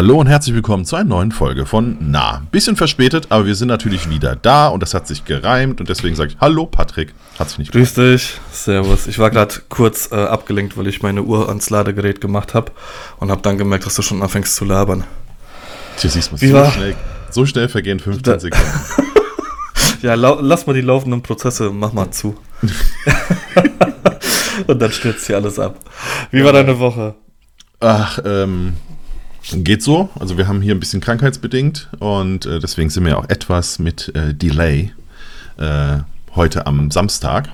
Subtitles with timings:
[0.00, 2.40] Hallo und herzlich willkommen zu einer neuen Folge von Na.
[2.50, 6.16] Bisschen verspätet, aber wir sind natürlich wieder da und das hat sich gereimt und deswegen
[6.16, 7.12] sage ich Hallo Patrick.
[7.38, 9.06] Hat sich nicht Grüß dich, Servus.
[9.06, 12.72] Ich war gerade kurz äh, abgelenkt, weil ich meine Uhr ans Ladegerät gemacht habe
[13.18, 15.04] und habe dann gemerkt, dass du schon anfängst zu labern.
[15.98, 16.96] Tja, siehst du, so schnell,
[17.28, 18.70] so schnell vergehen 15 da Sekunden.
[20.00, 22.38] ja, lass mal die laufenden Prozesse, mach mal zu.
[24.66, 25.78] und dann stürzt hier alles ab.
[26.30, 26.46] Wie ja.
[26.46, 27.16] war deine Woche?
[27.80, 28.76] Ach, ähm,
[29.52, 30.10] Geht so.
[30.18, 34.14] Also wir haben hier ein bisschen krankheitsbedingt und äh, deswegen sind wir auch etwas mit
[34.14, 34.92] äh, Delay
[35.56, 35.98] äh,
[36.34, 37.48] heute am Samstag.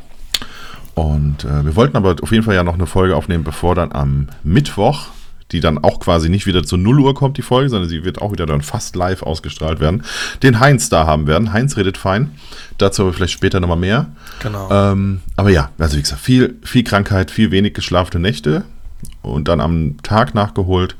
[0.94, 3.92] Und äh, wir wollten aber auf jeden Fall ja noch eine Folge aufnehmen, bevor dann
[3.92, 5.08] am Mittwoch,
[5.52, 8.20] die dann auch quasi nicht wieder zu 0 Uhr kommt, die Folge, sondern sie wird
[8.20, 10.02] auch wieder dann fast live ausgestrahlt werden,
[10.42, 11.52] den Heinz da haben werden.
[11.52, 12.32] Heinz redet fein.
[12.78, 14.06] Dazu aber vielleicht später nochmal mehr.
[14.40, 14.70] Genau.
[14.70, 18.64] Ähm, aber ja, also wie gesagt, viel, viel Krankheit, viel wenig geschlafene Nächte
[19.22, 20.96] und dann am Tag nachgeholt.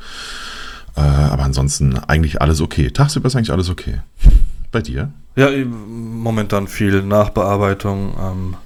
[0.96, 2.90] Äh, aber ansonsten eigentlich alles okay.
[2.90, 4.00] Tagsüber ist eigentlich alles okay.
[4.72, 5.12] Bei dir?
[5.36, 8.14] Ja, momentan viel Nachbearbeitung.
[8.20, 8.56] Ähm,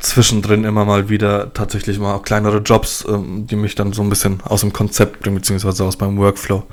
[0.00, 4.40] zwischendrin immer mal wieder tatsächlich mal kleinere Jobs, ähm, die mich dann so ein bisschen
[4.44, 6.64] aus dem Konzept bringen, beziehungsweise aus meinem Workflow.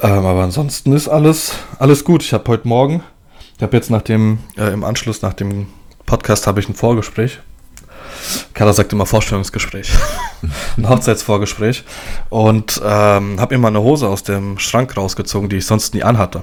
[0.00, 2.22] Ähm, aber ansonsten ist alles, alles gut.
[2.22, 3.02] Ich habe heute Morgen,
[3.56, 5.66] ich habe jetzt nach dem, äh, im Anschluss nach dem
[6.06, 7.40] Podcast habe ich ein Vorgespräch
[8.54, 9.90] Carla sagt immer Vorstellungsgespräch.
[10.76, 11.84] ein Hochzeitsvorgespräch.
[12.30, 16.42] Und ähm, habe immer eine Hose aus dem Schrank rausgezogen, die ich sonst nie anhatte.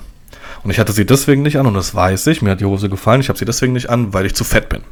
[0.64, 2.42] Und ich hatte sie deswegen nicht an und das weiß ich.
[2.42, 3.22] Mir hat die Hose gefallen.
[3.22, 4.84] Ich habe sie deswegen nicht an, weil ich zu fett bin.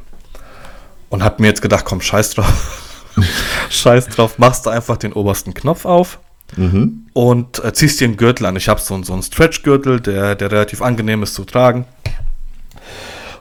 [1.08, 3.12] Und habe mir jetzt gedacht, komm, scheiß drauf.
[3.70, 6.18] scheiß drauf, machst du einfach den obersten Knopf auf.
[6.56, 7.06] Mhm.
[7.12, 8.56] Und äh, ziehst dir einen Gürtel an.
[8.56, 11.84] Ich habe so, so einen Stretch-Gürtel, der, der relativ angenehm ist zu tragen.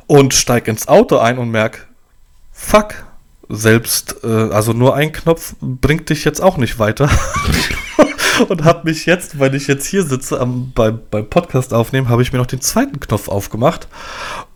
[0.06, 1.88] Und steig ins Auto ein und merk,
[2.52, 3.06] fuck,
[3.49, 7.09] selbst, äh, also nur ein Knopf bringt dich jetzt auch nicht weiter.
[8.47, 12.21] und habe mich jetzt, weil ich jetzt hier sitze am, beim, beim Podcast aufnehmen, habe
[12.21, 13.87] ich mir noch den zweiten Knopf aufgemacht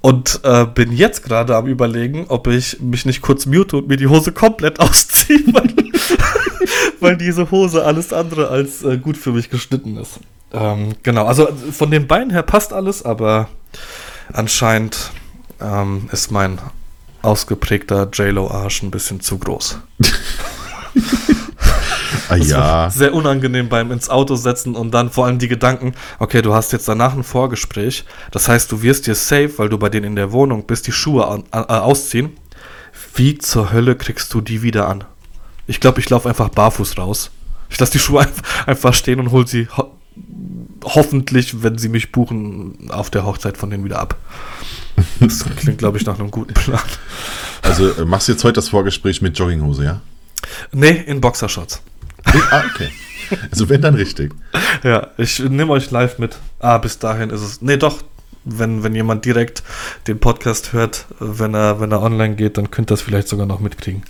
[0.02, 3.98] und äh, bin jetzt gerade am überlegen, ob ich mich nicht kurz mute und mir
[3.98, 5.74] die Hose komplett ausziehe, weil,
[7.00, 10.20] weil diese Hose alles andere als äh, gut für mich geschnitten ist.
[10.54, 13.50] Ähm, genau, also von den Beinen her passt alles, aber
[14.32, 15.12] anscheinend
[15.60, 16.60] ähm, ist mein
[17.24, 19.80] ausgeprägter JLo-Arsch ein bisschen zu groß.
[22.30, 22.90] ah, ja.
[22.90, 26.74] Sehr unangenehm beim ins Auto setzen und dann vor allem die Gedanken, okay, du hast
[26.74, 30.16] jetzt danach ein Vorgespräch, das heißt, du wirst dir safe, weil du bei denen in
[30.16, 32.32] der Wohnung bist, die Schuhe an, äh, ausziehen.
[33.16, 35.04] Wie zur Hölle kriegst du die wieder an?
[35.66, 37.32] Ich glaube, ich laufe einfach barfuß raus.
[37.70, 38.28] Ich lasse die Schuhe
[38.66, 39.92] einfach stehen und hole sie ho
[40.84, 44.18] hoffentlich, wenn sie mich buchen, auf der Hochzeit von denen wieder ab.
[45.20, 46.82] Das klingt, glaube ich, nach einem guten Plan.
[47.62, 50.02] Also äh, machst du jetzt heute das Vorgespräch mit Jogginghose, ja?
[50.72, 51.82] Nee, in Boxershorts.
[52.26, 52.90] Ah, okay.
[53.52, 54.34] Also wenn dann richtig.
[54.84, 56.38] Ja, ich nehme euch live mit.
[56.60, 57.62] Ah, bis dahin ist es.
[57.62, 58.02] Nee, doch.
[58.46, 59.64] Wenn, wenn jemand direkt
[60.08, 63.46] den Podcast hört, wenn er, wenn er online geht, dann könnt ihr das vielleicht sogar
[63.46, 64.04] noch mitkriegen.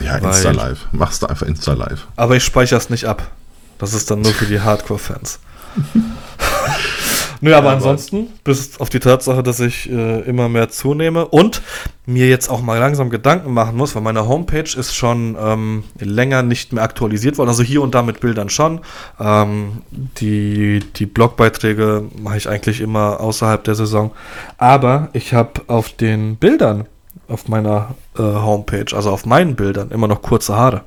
[0.00, 0.86] Ja, Insta Live.
[0.92, 2.06] Machst du einfach Insta Live.
[2.16, 3.30] Aber ich speichere es nicht ab.
[3.78, 5.40] Das ist dann nur für die Hardcore-Fans.
[7.40, 11.62] Nö, aber ja, ansonsten, bis auf die Tatsache, dass ich äh, immer mehr zunehme und
[12.06, 16.42] mir jetzt auch mal langsam Gedanken machen muss, weil meine Homepage ist schon ähm, länger
[16.42, 17.48] nicht mehr aktualisiert worden.
[17.48, 18.80] Also hier und da mit Bildern schon.
[19.20, 24.12] Ähm, die, die Blogbeiträge mache ich eigentlich immer außerhalb der Saison.
[24.56, 26.86] Aber ich habe auf den Bildern
[27.28, 30.82] auf meiner äh, Homepage, also auf meinen Bildern, immer noch kurze Haare.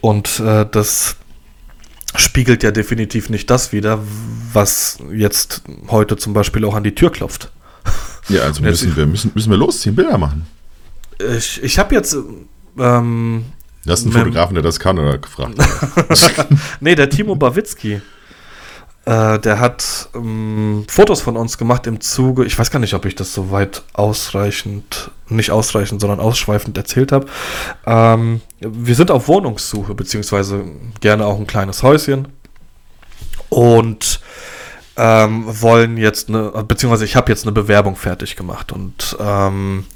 [0.00, 1.16] Und äh, das
[2.16, 4.00] spiegelt ja definitiv nicht das wider,
[4.52, 7.50] was jetzt heute zum Beispiel auch an die Tür klopft.
[8.30, 10.44] Ja, also müssen wir, müssen, müssen wir losziehen, Bilder machen.
[11.18, 12.14] Ich, ich habe jetzt.
[12.78, 13.46] Ähm,
[13.86, 15.54] das ist ein Fotografen, der das kann, oder gefragt?
[16.80, 18.02] nee, der Timo Bawitzki.
[19.08, 22.44] Äh, der hat ähm, Fotos von uns gemacht im Zuge.
[22.44, 27.10] Ich weiß gar nicht, ob ich das so weit ausreichend, nicht ausreichend, sondern ausschweifend erzählt
[27.10, 27.26] habe.
[27.86, 30.62] Ähm, wir sind auf Wohnungssuche, beziehungsweise
[31.00, 32.28] gerne auch ein kleines Häuschen.
[33.48, 34.20] Und
[34.98, 39.86] ähm, wollen jetzt eine, beziehungsweise ich habe jetzt eine Bewerbung fertig gemacht und ähm,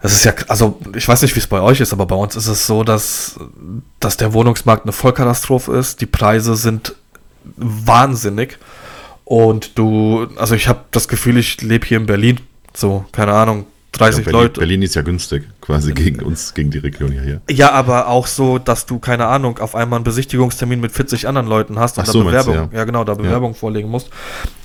[0.00, 2.36] das ist ja, also ich weiß nicht, wie es bei euch ist, aber bei uns
[2.36, 3.38] ist es so, dass,
[4.00, 6.00] dass der Wohnungsmarkt eine Vollkatastrophe ist.
[6.00, 6.94] Die Preise sind
[7.56, 8.58] wahnsinnig.
[9.24, 12.40] Und du, also ich habe das Gefühl, ich lebe hier in Berlin.
[12.74, 14.60] So, keine Ahnung, 30 ja, Berlin, Leute.
[14.60, 17.40] Berlin ist ja günstig, quasi gegen uns, gegen die Region hier.
[17.50, 21.46] Ja, aber auch so, dass du, keine Ahnung, auf einmal einen Besichtigungstermin mit 40 anderen
[21.46, 22.68] Leuten hast und Ach da so, Bewerbung, ja.
[22.72, 22.84] ja.
[22.84, 23.58] genau, da Bewerbung ja.
[23.58, 24.10] vorlegen musst.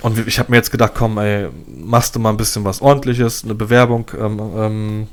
[0.02, 3.44] Und ich habe mir jetzt gedacht, komm, ey, machst du mal ein bisschen was ordentliches,
[3.44, 5.08] eine Bewerbung, ähm, ähm,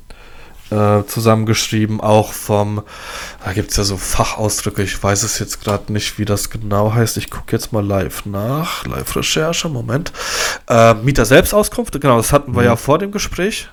[0.71, 2.83] äh, zusammengeschrieben, auch vom,
[3.45, 6.95] da gibt es ja so Fachausdrücke, ich weiß es jetzt gerade nicht, wie das genau
[6.95, 7.17] heißt.
[7.17, 10.13] Ich gucke jetzt mal live nach, Live-Recherche, Moment.
[10.69, 12.67] Äh, Mieter-Selbstauskunft, genau, das hatten wir mhm.
[12.67, 13.69] ja vor dem Gespräch.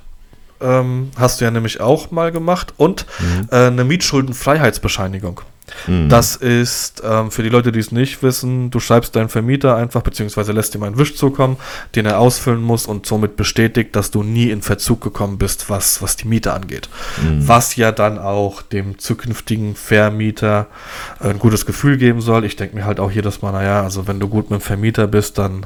[0.62, 2.74] Ähm, hast du ja nämlich auch mal gemacht.
[2.78, 3.48] Und mhm.
[3.52, 5.42] äh, eine Mietschuldenfreiheitsbescheinigung.
[5.88, 6.10] Mhm.
[6.10, 10.02] Das ist ähm, für die Leute, die es nicht wissen, du schreibst deinen Vermieter einfach,
[10.02, 11.58] beziehungsweise lässt ihm einen Wisch zukommen,
[11.96, 16.02] den er ausfüllen muss und somit bestätigt, dass du nie in Verzug gekommen bist, was,
[16.02, 16.90] was die Miete angeht.
[17.22, 17.48] Mhm.
[17.48, 20.68] Was ja dann auch dem zukünftigen Vermieter
[21.20, 22.46] ein gutes Gefühl geben soll.
[22.46, 25.08] Ich denke mir halt auch jedes Mal, naja, also wenn du gut mit dem Vermieter
[25.08, 25.66] bist, dann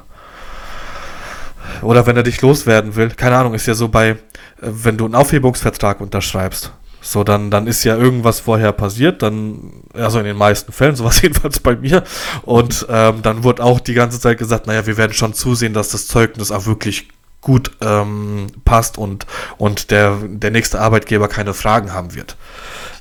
[1.82, 4.16] oder wenn er dich loswerden will, keine Ahnung, ist ja so bei, äh,
[4.62, 6.72] wenn du einen Aufhebungsvertrag unterschreibst,
[7.12, 11.22] so, dann, dann ist ja irgendwas vorher passiert, dann, also in den meisten Fällen, sowas
[11.24, 12.04] jedenfalls bei mir.
[12.44, 15.90] Und ähm, dann wurde auch die ganze Zeit gesagt, naja, wir werden schon zusehen, dass
[15.90, 17.08] das Zeugnis auch wirklich
[17.42, 19.26] gut ähm, passt und,
[19.58, 22.36] und der, der nächste Arbeitgeber keine Fragen haben wird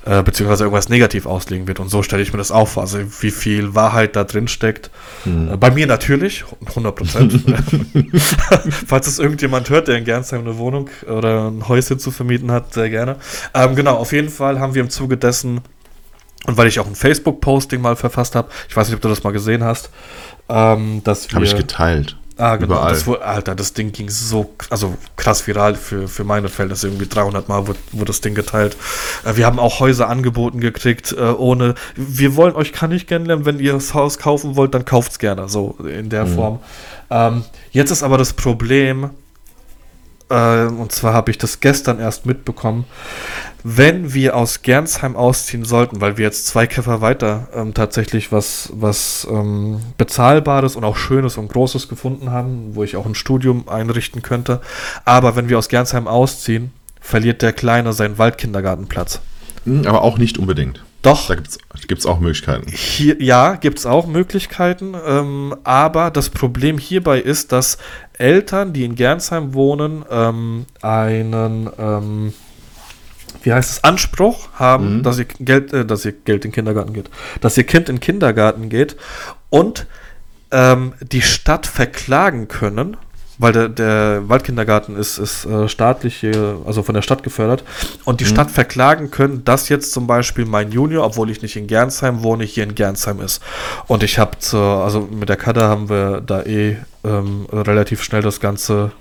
[0.07, 1.79] äh, beziehungsweise irgendwas negativ auslegen wird.
[1.79, 2.83] Und so stelle ich mir das auch vor.
[2.83, 4.89] Also wie viel Wahrheit da drin steckt.
[5.25, 5.53] Mhm.
[5.53, 7.43] Äh, bei mir natürlich, 100 Prozent.
[8.87, 12.73] Falls es irgendjemand hört, der in Gernsheim eine Wohnung oder ein Häuschen zu vermieten hat,
[12.73, 13.17] sehr gerne.
[13.53, 15.61] Ähm, genau, auf jeden Fall haben wir im Zuge dessen,
[16.45, 19.23] und weil ich auch ein Facebook-Posting mal verfasst habe, ich weiß nicht, ob du das
[19.23, 19.89] mal gesehen hast,
[20.47, 21.35] ähm, dass wir...
[21.35, 22.17] Habe ich geteilt.
[22.37, 22.75] Ah, genau.
[22.75, 22.93] Überall.
[22.93, 26.87] Das, Alter, das Ding ging so, also krass viral für, für meine Verhältnisse.
[26.87, 28.77] Irgendwie 300 Mal wurde, wurde das Ding geteilt.
[29.25, 33.45] Äh, wir haben auch Häuser angeboten gekriegt, äh, ohne, wir wollen euch kann nicht kennenlernen,
[33.45, 36.35] wenn ihr das Haus kaufen wollt, dann kauft's gerne, so in der mhm.
[36.35, 36.59] Form.
[37.09, 39.09] Ähm, jetzt ist aber das Problem,
[40.29, 42.85] äh, und zwar habe ich das gestern erst mitbekommen,
[43.63, 48.69] wenn wir aus Gernsheim ausziehen sollten, weil wir jetzt zwei Käfer weiter ähm, tatsächlich was,
[48.73, 53.67] was ähm, Bezahlbares und auch Schönes und Großes gefunden haben, wo ich auch ein Studium
[53.69, 54.61] einrichten könnte.
[55.05, 56.71] Aber wenn wir aus Gernsheim ausziehen,
[57.01, 59.21] verliert der Kleine seinen Waldkindergartenplatz.
[59.65, 60.83] Hm, aber auch nicht unbedingt.
[61.01, 61.27] Doch.
[61.27, 62.69] Da gibt es auch Möglichkeiten.
[62.69, 64.93] Hier, ja, gibt es auch Möglichkeiten.
[65.05, 67.77] Ähm, aber das Problem hierbei ist, dass
[68.17, 72.33] Eltern, die in Gernsheim wohnen, ähm, einen, ähm,
[73.43, 75.03] wie heißt es, Anspruch haben, mhm.
[75.03, 77.09] dass, ihr Geld, äh, dass ihr Geld in den Kindergarten geht.
[77.41, 78.97] Dass ihr Kind in den Kindergarten geht
[79.49, 79.87] und
[80.51, 82.97] ähm, die Stadt verklagen können,
[83.37, 86.25] weil der, der Waldkindergarten ist, ist äh, staatlich,
[86.65, 87.63] also von der Stadt gefördert,
[88.05, 88.29] und die mhm.
[88.29, 92.43] Stadt verklagen können, dass jetzt zum Beispiel mein Junior, obwohl ich nicht in Gernsheim wohne,
[92.43, 93.41] hier in Gernsheim ist.
[93.87, 98.39] Und ich habe also mit der Kader haben wir da eh ähm, relativ schnell das
[98.39, 98.91] Ganze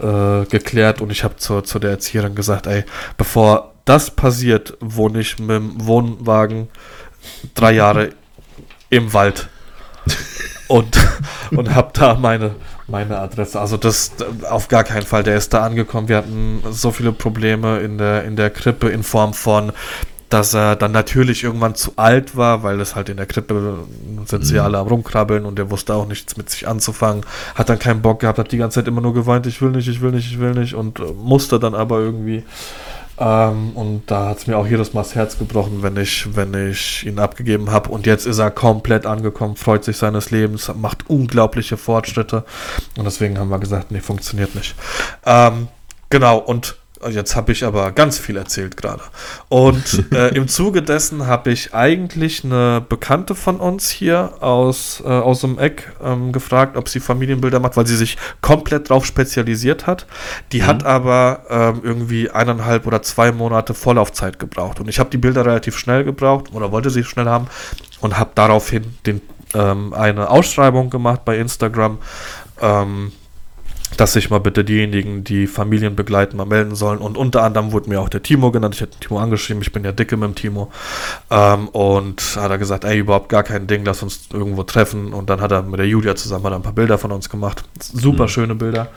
[0.00, 2.84] äh, geklärt und ich habe zu, zu der Erzieherin gesagt, ey,
[3.16, 6.68] bevor das passiert, wohne ich mit dem Wohnwagen
[7.54, 8.10] drei Jahre
[8.90, 9.48] im Wald
[10.68, 10.96] und,
[11.50, 12.54] und habe da meine,
[12.86, 13.60] meine Adresse.
[13.60, 14.12] Also das
[14.48, 15.22] auf gar keinen Fall.
[15.22, 16.08] Der ist da angekommen.
[16.08, 19.72] Wir hatten so viele Probleme in der, in der Krippe in Form von,
[20.28, 23.78] dass er dann natürlich irgendwann zu alt war, weil es halt in der Krippe
[24.26, 24.60] sind sie mhm.
[24.60, 27.24] alle am rumkrabbeln und er wusste auch nichts mit sich anzufangen.
[27.54, 29.88] Hat dann keinen Bock gehabt, hat die ganze Zeit immer nur geweint, ich will nicht,
[29.88, 32.44] ich will nicht, ich will nicht und musste dann aber irgendwie.
[33.18, 36.54] Ähm, und da hat es mir auch jedes Mal das Herz gebrochen, wenn ich, wenn
[36.54, 37.90] ich ihn abgegeben habe.
[37.90, 42.44] Und jetzt ist er komplett angekommen, freut sich seines Lebens, macht unglaubliche Fortschritte.
[42.96, 44.74] Und deswegen haben wir gesagt, nee, funktioniert nicht.
[45.26, 45.68] Ähm,
[46.10, 46.76] genau, und
[47.10, 49.02] Jetzt habe ich aber ganz viel erzählt gerade.
[49.48, 55.08] Und äh, im Zuge dessen habe ich eigentlich eine Bekannte von uns hier aus, äh,
[55.08, 59.86] aus dem Eck ähm, gefragt, ob sie Familienbilder macht, weil sie sich komplett drauf spezialisiert
[59.86, 60.06] hat.
[60.52, 60.66] Die mhm.
[60.66, 64.80] hat aber ähm, irgendwie eineinhalb oder zwei Monate Vorlaufzeit gebraucht.
[64.80, 67.46] Und ich habe die Bilder relativ schnell gebraucht oder wollte sie schnell haben
[68.00, 69.20] und habe daraufhin den,
[69.54, 71.98] ähm, eine Ausschreibung gemacht bei Instagram.
[72.60, 73.12] Ähm,
[73.96, 76.98] dass sich mal bitte diejenigen, die Familien begleiten, mal melden sollen.
[76.98, 78.74] Und unter anderem wurde mir auch der Timo genannt.
[78.74, 80.70] Ich hätte Timo angeschrieben, ich bin ja dicke mit dem Timo.
[81.30, 85.12] Ähm, und hat er gesagt, ey, überhaupt gar kein Ding, lass uns irgendwo treffen.
[85.12, 87.64] Und dann hat er mit der Julia zusammen ein paar Bilder von uns gemacht.
[87.80, 88.28] Super mhm.
[88.28, 88.88] schöne Bilder.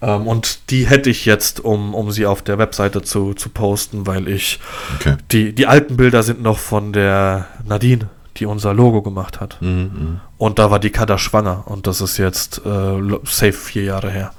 [0.00, 4.06] Ähm, und die hätte ich jetzt, um, um sie auf der Webseite zu, zu posten,
[4.06, 4.58] weil ich
[4.96, 5.16] okay.
[5.30, 9.58] die, die alten Bilder sind noch von der Nadine die unser Logo gemacht hat.
[9.60, 13.84] Mhm, mhm, und da war die Kada schwanger und das ist jetzt äh, safe vier
[13.84, 14.32] Jahre her.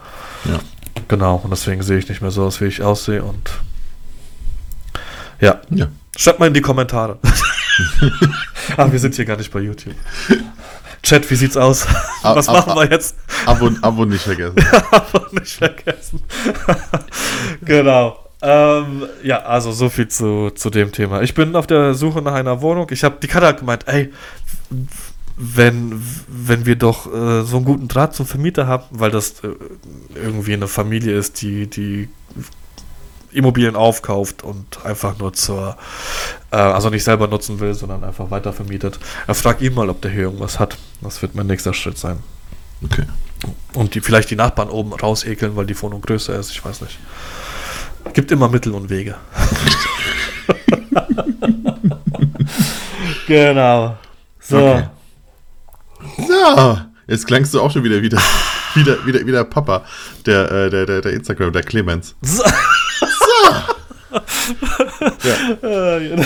[0.45, 0.59] Ja.
[1.07, 3.51] Genau, und deswegen sehe ich nicht mehr so aus, wie ich aussehe und
[5.39, 5.59] ja.
[5.69, 5.87] ja.
[6.15, 7.17] Schreibt mal in die Kommentare.
[8.77, 9.95] ah, wir sind hier gar nicht bei YouTube.
[11.01, 11.85] Chat, wie sieht's aus?
[12.21, 13.17] Was ab, machen ab, wir jetzt?
[13.45, 14.55] Abo, Abo nicht vergessen.
[14.91, 16.21] Abo nicht vergessen.
[17.61, 18.19] genau.
[18.45, 21.21] Ähm, ja, also so viel zu, zu dem Thema.
[21.21, 22.87] Ich bin auf der Suche nach einer Wohnung.
[22.91, 24.11] Ich habe die Katja hat gemeint, ey,
[25.37, 29.49] wenn, wenn wir doch äh, so einen guten Draht zum Vermieter haben, weil das äh,
[30.13, 32.09] irgendwie eine Familie ist, die, die
[33.31, 35.77] Immobilien aufkauft und einfach nur zur,
[36.51, 38.99] äh, also nicht selber nutzen will, sondern einfach weiter vermietet.
[39.25, 40.77] Er fragt ihn mal, ob der hier irgendwas hat.
[40.99, 42.19] Das wird mein nächster Schritt sein.
[42.83, 43.05] Okay.
[43.73, 46.99] Und die, vielleicht die Nachbarn oben rausekeln, weil die Wohnung größer ist, ich weiß nicht.
[48.13, 49.15] Gibt immer Mittel und Wege.
[53.27, 53.97] genau.
[54.39, 54.57] So.
[54.57, 54.83] Okay.
[56.27, 58.17] So, jetzt klangst du auch schon wieder wieder,
[58.75, 59.83] wieder, wieder, wieder Papa,
[60.25, 62.15] der, äh, der, der, der Instagram, der Clemens.
[62.99, 64.19] So.
[65.23, 65.57] Ja.
[65.63, 66.23] Äh, ja.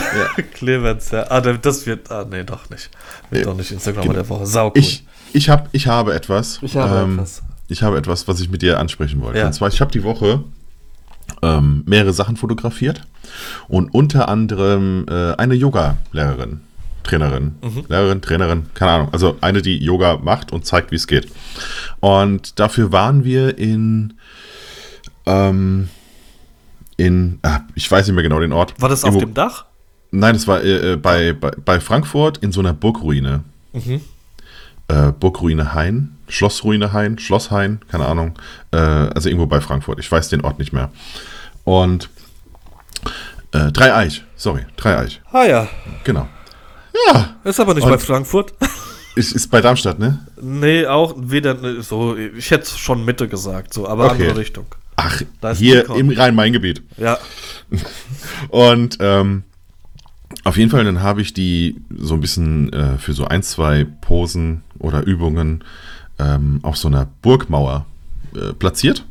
[0.54, 1.26] Clemens, ja.
[1.30, 2.12] Ah, das wird.
[2.12, 2.90] Ah, nee, doch nicht.
[3.30, 3.42] Wird Nee.
[3.44, 4.14] doch nicht Instagram Genau.
[4.16, 4.46] der Woche.
[4.46, 4.74] Sau cool.
[4.76, 6.60] Ich, ich, hab, ich habe etwas.
[6.62, 7.42] Ich habe ähm, etwas.
[7.70, 9.40] Ich habe etwas, was ich mit dir ansprechen wollte.
[9.40, 9.48] Ja.
[9.48, 10.44] Und zwar, ich habe die Woche
[11.42, 13.02] ähm, mehrere Sachen fotografiert
[13.68, 16.62] und unter anderem äh, eine Yoga-Lehrerin,
[17.04, 17.84] Trainerin, Mhm.
[17.88, 19.10] Lehrerin, Trainerin, keine Ahnung.
[19.12, 21.28] Also eine, die Yoga macht und zeigt, wie es geht.
[22.00, 24.14] Und dafür waren wir in,
[25.26, 25.90] ähm,
[26.98, 28.74] in, ah, ich weiß nicht mehr genau den Ort.
[28.82, 29.66] War das auf Irgendwo- dem Dach?
[30.12, 33.44] Nein, das war äh, äh, bei, bei, bei Frankfurt in so einer Burgruine.
[33.74, 34.02] Mhm.
[34.90, 38.38] Äh, Burgruine Hain, Schlossruine Hain, Schloss Hain, keine Ahnung.
[38.72, 40.00] Äh, also irgendwo bei Frankfurt.
[40.00, 40.92] Ich weiß den Ort nicht mehr.
[41.66, 42.10] Und
[43.52, 45.68] äh, Dreieich, sorry, Dreieich, Ah ja.
[46.04, 46.28] genau.
[47.08, 48.54] Ja, Ist aber nicht Und- bei Frankfurt.
[49.16, 50.26] ist, ist bei Darmstadt, ne?
[50.42, 52.16] nee, auch weder ne, so.
[52.16, 54.24] Ich hätte schon Mitte gesagt, so, aber Okay.
[54.24, 54.66] andere Richtung.
[54.96, 56.82] Ach, Da ist hier im Rhein-Main-Gebiet.
[56.98, 57.20] Ja.
[58.50, 59.44] Und ähm,
[60.44, 63.86] auf jeden Fall, dann habe ich die so ein bisschen äh, für so ein, zwei
[64.02, 65.64] Posen oder Übungen
[66.20, 67.86] ähm, auf so einer Burgmauer
[68.36, 69.06] äh, platziert.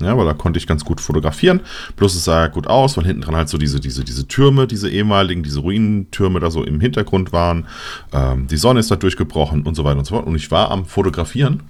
[0.00, 1.60] Ja, weil da konnte ich ganz gut fotografieren.
[1.96, 4.90] Plus es sah gut aus, weil hinten dran halt so diese, diese, diese Türme, diese
[4.90, 7.66] ehemaligen, diese Ruinentürme da so im Hintergrund waren.
[8.12, 10.26] Ähm, die Sonne ist da durchgebrochen und so weiter und so fort.
[10.26, 11.62] Und ich war am Fotografieren.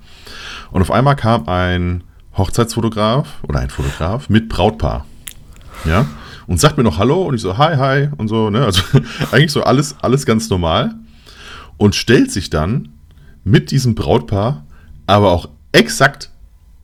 [0.71, 2.03] Und auf einmal kam ein
[2.37, 5.05] Hochzeitsfotograf oder ein Fotograf mit Brautpaar.
[5.85, 6.07] Ja.
[6.47, 8.65] Und sagt mir noch Hallo und ich so, hi, hi und so, ne?
[8.65, 8.83] Also
[9.33, 10.95] eigentlich so alles, alles ganz normal.
[11.77, 12.94] Und stellt sich dann
[13.45, 14.65] mit diesem Brautpaar
[15.07, 16.31] aber auch exakt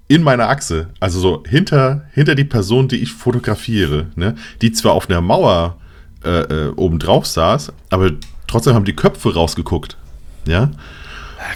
[0.09, 4.35] in meiner Achse, also so hinter, hinter die Person, die ich fotografiere, ne?
[4.61, 5.79] die zwar auf einer Mauer
[6.25, 8.11] äh, äh, oben drauf saß, aber
[8.47, 9.97] trotzdem haben die Köpfe rausgeguckt.
[10.47, 10.71] Ja,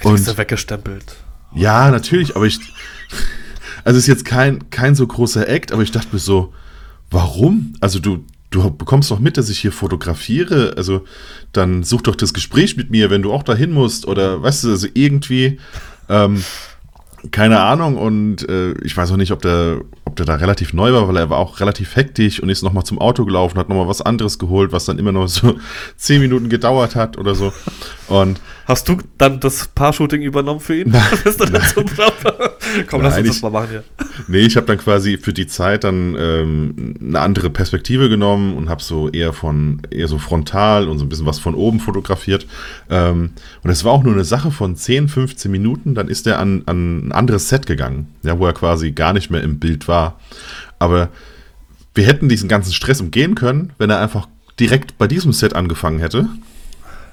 [0.00, 1.16] Kriegst Und- du weggestempelt.
[1.54, 2.58] ja, natürlich, aber ich.
[3.86, 6.54] Also ist jetzt kein, kein so großer Act, aber ich dachte mir so,
[7.10, 7.74] warum?
[7.80, 10.74] Also du, du bekommst doch mit, dass ich hier fotografiere.
[10.76, 11.04] Also
[11.52, 14.06] dann such doch das Gespräch mit mir, wenn du auch dahin musst.
[14.06, 15.58] Oder weißt du, also irgendwie.
[16.08, 16.44] Ähm,
[17.30, 19.80] keine Ahnung und äh, ich weiß auch nicht, ob der,
[20.14, 22.84] ob der da relativ neu war, weil er war auch relativ hektisch und ist nochmal
[22.84, 25.56] zum Auto gelaufen, hat nochmal was anderes geholt, was dann immer noch so
[25.96, 27.52] zehn Minuten gedauert hat oder so.
[28.06, 30.94] Und Hast du dann das Paar-Shooting übernommen für ihn?
[31.24, 32.52] Bist du dann zum Brautpaar?
[32.88, 33.84] Komm, lass Nein, uns das mal machen hier.
[34.26, 38.70] Nee, ich habe dann quasi für die Zeit dann ähm, eine andere Perspektive genommen und
[38.70, 42.46] habe so eher von eher so frontal und so ein bisschen was von oben fotografiert.
[42.88, 43.30] Ähm,
[43.62, 45.94] und es war auch nur eine Sache von 10, 15 Minuten.
[45.94, 49.30] Dann ist er an, an ein anderes Set gegangen, ja, wo er quasi gar nicht
[49.30, 50.03] mehr im Bild war.
[50.78, 51.08] Aber
[51.94, 54.28] wir hätten diesen ganzen Stress umgehen können, wenn er einfach
[54.60, 56.28] direkt bei diesem Set angefangen hätte.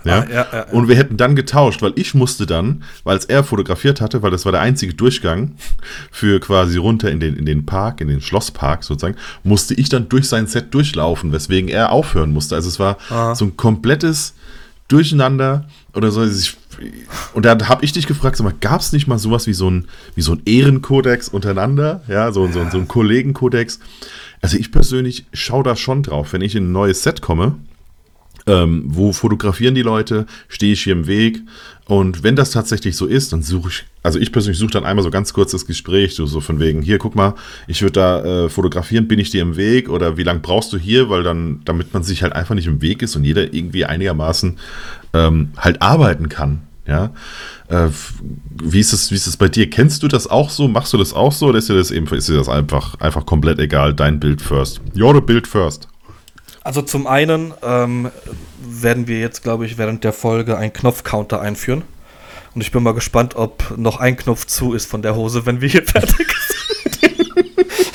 [0.04, 0.22] Ja?
[0.22, 0.64] Ah, ja, ja.
[0.72, 4.32] Und wir hätten dann getauscht, weil ich musste dann, weil es er fotografiert hatte, weil
[4.32, 5.52] das war der einzige Durchgang
[6.10, 10.10] für quasi runter in den, in den Park, in den Schlosspark sozusagen, musste ich dann
[10.10, 12.56] durch sein Set durchlaufen, weswegen er aufhören musste.
[12.56, 13.36] Also es war Ah.
[13.36, 14.34] so ein komplettes
[14.88, 16.22] Durcheinander oder so.
[16.22, 16.58] Also ich-
[17.34, 19.70] Und da habe ich dich gefragt, sag mal, gab es nicht mal sowas wie so
[19.70, 22.02] ein, wie so ein Ehrenkodex untereinander?
[22.08, 23.80] Ja, so, so, so ein Kollegenkodex.
[24.42, 27.56] Also ich persönlich schaue da schon drauf, wenn ich in ein neues Set komme,
[28.48, 31.42] ähm, wo fotografieren die Leute, stehe ich hier im Weg.
[31.86, 35.04] Und wenn das tatsächlich so ist, dann suche ich, also ich persönlich suche dann einmal
[35.04, 37.36] so ganz kurz das Gespräch, so, so von wegen, hier guck mal,
[37.68, 39.90] ich würde da äh, fotografieren, bin ich dir im Weg?
[39.90, 42.82] Oder wie lange brauchst du hier, weil dann, damit man sich halt einfach nicht im
[42.82, 44.58] Weg ist und jeder irgendwie einigermaßen
[45.14, 47.12] ähm, halt arbeiten kann, ja.
[47.68, 47.90] Äh,
[48.64, 49.70] wie ist es, wie ist es bei dir?
[49.70, 50.68] Kennst du das auch so?
[50.68, 53.26] Machst du das auch so oder ist dir das eben, ist dir das einfach, einfach
[53.26, 54.82] komplett egal, dein Bild first?
[54.96, 55.88] Your Bild first.
[56.64, 58.12] Also zum einen ähm,
[58.60, 61.84] werden wir jetzt, glaube ich, während der Folge einen Knopfcounter einführen.
[62.54, 65.62] Und ich bin mal gespannt, ob noch ein Knopf zu ist von der Hose, wenn
[65.62, 67.91] wir hier fertig sind.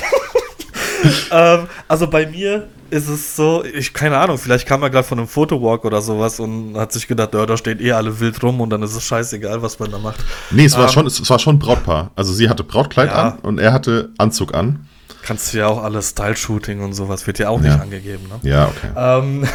[1.31, 5.17] ähm, also bei mir ist es so, ich keine Ahnung, vielleicht kam er gerade von
[5.19, 8.61] einem Fotowalk oder sowas und hat sich gedacht, ja, da stehen eh alle wild rum
[8.61, 10.19] und dann ist es scheißegal, was man da macht.
[10.51, 12.11] Nee, es war, Ähm, schon, es war schon Brautpaar.
[12.15, 13.29] Also sie hatte Brautkleid Ja.
[13.33, 14.87] an und er hatte Anzug an.
[15.21, 17.81] Kannst du ja auch alles Style-Shooting und sowas, wird ja auch nicht Ja.
[17.81, 18.49] angegeben, ne?
[18.49, 18.89] Ja, okay.
[18.95, 19.45] Ähm,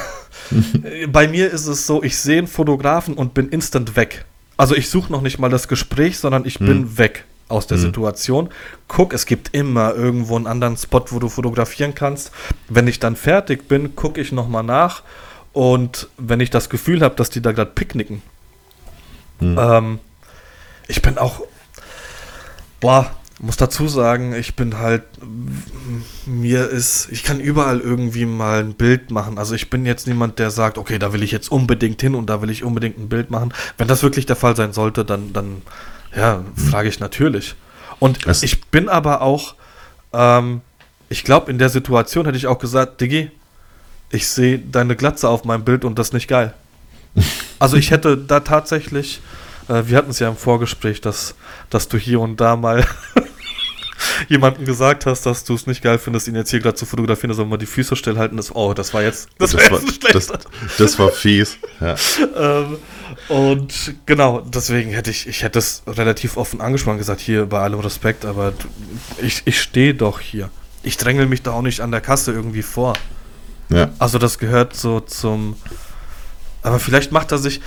[1.13, 4.27] bei mir ist es so, ich sehe einen Fotografen und bin instant weg.
[4.59, 7.25] Also ich suche noch nicht mal das Gespräch, sondern ich bin weg.
[7.53, 7.83] Aus der mhm.
[7.83, 8.49] Situation.
[8.89, 12.33] Guck, es gibt immer irgendwo einen anderen Spot, wo du fotografieren kannst.
[12.69, 15.03] Wenn ich dann fertig bin, gucke ich nochmal nach.
[15.53, 18.23] Und wenn ich das Gefühl habe, dass die da gerade picknicken,
[19.41, 19.59] mhm.
[19.59, 19.99] ähm,
[20.89, 21.43] ich bin auch,
[22.81, 23.11] boah,
[23.43, 25.03] muss dazu sagen, ich bin halt,
[26.27, 29.37] mir ist, ich kann überall irgendwie mal ein Bild machen.
[29.37, 32.27] Also ich bin jetzt niemand, der sagt, okay, da will ich jetzt unbedingt hin und
[32.27, 33.53] da will ich unbedingt ein Bild machen.
[33.79, 35.63] Wenn das wirklich der Fall sein sollte, dann, dann
[36.17, 37.55] ja, frage ich natürlich.
[37.99, 38.43] Und Was?
[38.43, 39.55] ich bin aber auch,
[40.13, 40.61] ähm,
[41.09, 43.31] ich glaube, in der Situation hätte ich auch gesagt, Diggi,
[44.11, 46.55] ich sehe deine Glatze auf meinem Bild und das ist nicht geil.
[47.59, 49.21] Also ich hätte da tatsächlich,
[49.69, 51.37] äh, wir hatten es ja im Vorgespräch, dass,
[51.71, 52.85] dass du hier und da mal
[54.29, 57.31] jemandem gesagt hast, dass du es nicht geil findest, ihn jetzt hier gerade zu fotografieren,
[57.31, 58.55] dass er mal die Füße stillhalten ist.
[58.55, 60.33] Oh, das war jetzt, das, das war, jetzt das,
[60.79, 61.59] das, war fies.
[61.81, 61.97] Ja.
[62.37, 62.79] ähm,
[63.29, 67.81] und genau, deswegen hätte ich, ich hätte es relativ offen angesprochen, gesagt, hier bei allem
[67.81, 68.53] Respekt, aber
[69.21, 70.51] ich, ich stehe doch hier.
[70.83, 72.95] Ich drängel mich da auch nicht an der Kasse irgendwie vor.
[73.69, 73.91] Ja.
[73.99, 75.57] Also das gehört so zum.
[76.63, 77.61] Aber vielleicht macht er sich,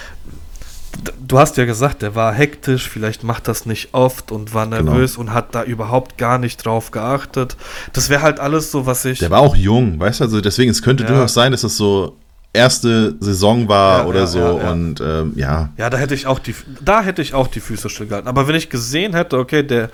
[1.28, 4.92] du hast ja gesagt, der war hektisch, vielleicht macht das nicht oft und war genau.
[4.92, 5.30] nervös genau.
[5.30, 7.58] und hat da überhaupt gar nicht drauf geachtet.
[7.94, 9.20] Das wäre halt alles so, was ich.
[9.20, 11.10] Der war auch jung, weißt du, also deswegen, es könnte ja.
[11.10, 12.16] durchaus sein, dass es so
[12.54, 15.70] erste Saison war ja, oder ja, so und ähm, ja.
[15.78, 18.30] Ja, da hätte ich auch die, da hätte ich auch die Füße stillgehalten.
[18.30, 19.90] Aber wenn ich gesehen hätte, okay, der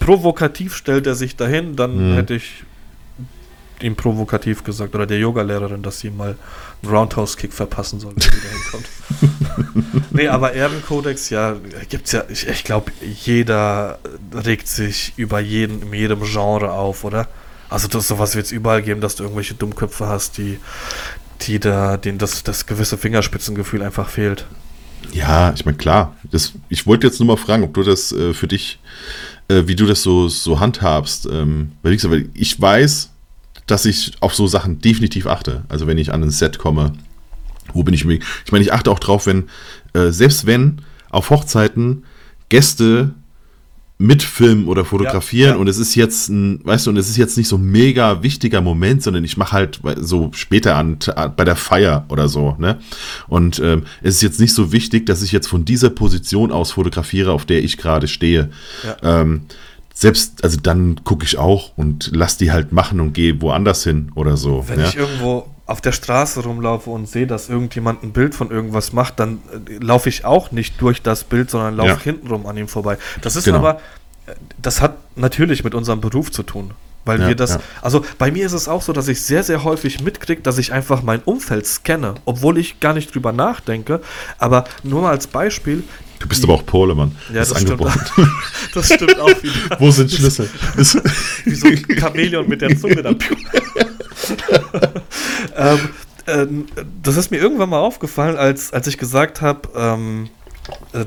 [0.00, 2.14] provokativ stellt er sich dahin, dann mhm.
[2.14, 2.64] hätte ich
[3.82, 6.36] ihm provokativ gesagt oder der Yogalehrerin, dass sie mal
[6.82, 10.04] einen Roundhouse-Kick verpassen soll, wenn sie da hinkommt.
[10.10, 11.56] nee, aber Ehrenkodex, ja,
[11.88, 13.98] gibt's ja, ich, ich glaube, jeder
[14.32, 17.28] regt sich über jeden, in jedem Genre auf, oder?
[17.68, 20.58] Also das sowas wird es überall geben, dass du irgendwelche Dummköpfe hast, die,
[21.42, 24.46] die da, denen das, das gewisse Fingerspitzengefühl einfach fehlt.
[25.12, 26.16] Ja, ich meine, klar.
[26.30, 28.80] Das, ich wollte jetzt nur mal fragen, ob du das äh, für dich,
[29.48, 31.26] äh, wie du das so, so handhabst.
[31.30, 33.10] Ähm, weil, ich, weil ich weiß,
[33.70, 35.64] dass ich auf so Sachen definitiv achte.
[35.68, 36.92] Also wenn ich an ein Set komme,
[37.72, 38.18] wo bin ich mir.
[38.44, 39.48] Ich meine, ich achte auch drauf, wenn,
[39.92, 42.04] äh, selbst wenn auf Hochzeiten
[42.48, 43.14] Gäste
[44.00, 45.60] mitfilmen oder fotografieren ja, ja.
[45.60, 48.22] und es ist jetzt ein, weißt du, und es ist jetzt nicht so ein mega
[48.22, 50.96] wichtiger Moment, sondern ich mache halt so später an
[51.36, 52.78] bei der Feier oder so, ne?
[53.28, 56.72] Und ähm, es ist jetzt nicht so wichtig, dass ich jetzt von dieser Position aus
[56.72, 58.48] fotografiere, auf der ich gerade stehe.
[58.84, 59.20] Ja.
[59.20, 59.42] Ähm,
[59.92, 64.12] selbst, also dann gucke ich auch und lass die halt machen und gehe woanders hin
[64.14, 64.64] oder so.
[64.68, 64.86] Wenn ja?
[64.86, 69.20] ich irgendwo auf der Straße rumlaufe und sehe, dass irgendjemand ein Bild von irgendwas macht,
[69.20, 72.00] dann äh, laufe ich auch nicht durch das Bild, sondern laufe ja.
[72.00, 72.98] hintenrum an ihm vorbei.
[73.20, 73.58] Das ist genau.
[73.58, 73.80] aber,
[74.26, 76.72] äh, das hat natürlich mit unserem Beruf zu tun.
[77.04, 77.60] Weil ja, wir das, ja.
[77.80, 80.72] also bei mir ist es auch so, dass ich sehr, sehr häufig mitkriege, dass ich
[80.72, 84.00] einfach mein Umfeld scanne, obwohl ich gar nicht drüber nachdenke.
[84.38, 85.84] Aber nur mal als Beispiel,
[86.18, 87.16] Du bist aber auch Pole, Mann.
[87.30, 87.96] Ja, das, das stimmt, auch,
[88.74, 89.54] das stimmt auch wieder.
[89.78, 90.50] Wo sind Schlüssel?
[90.76, 93.16] Wie so ein Chamäleon mit der Zunge dann.
[95.56, 95.78] ähm,
[96.26, 96.46] äh,
[97.02, 100.39] das ist mir irgendwann mal aufgefallen, als, als ich gesagt habe, ähm, äh,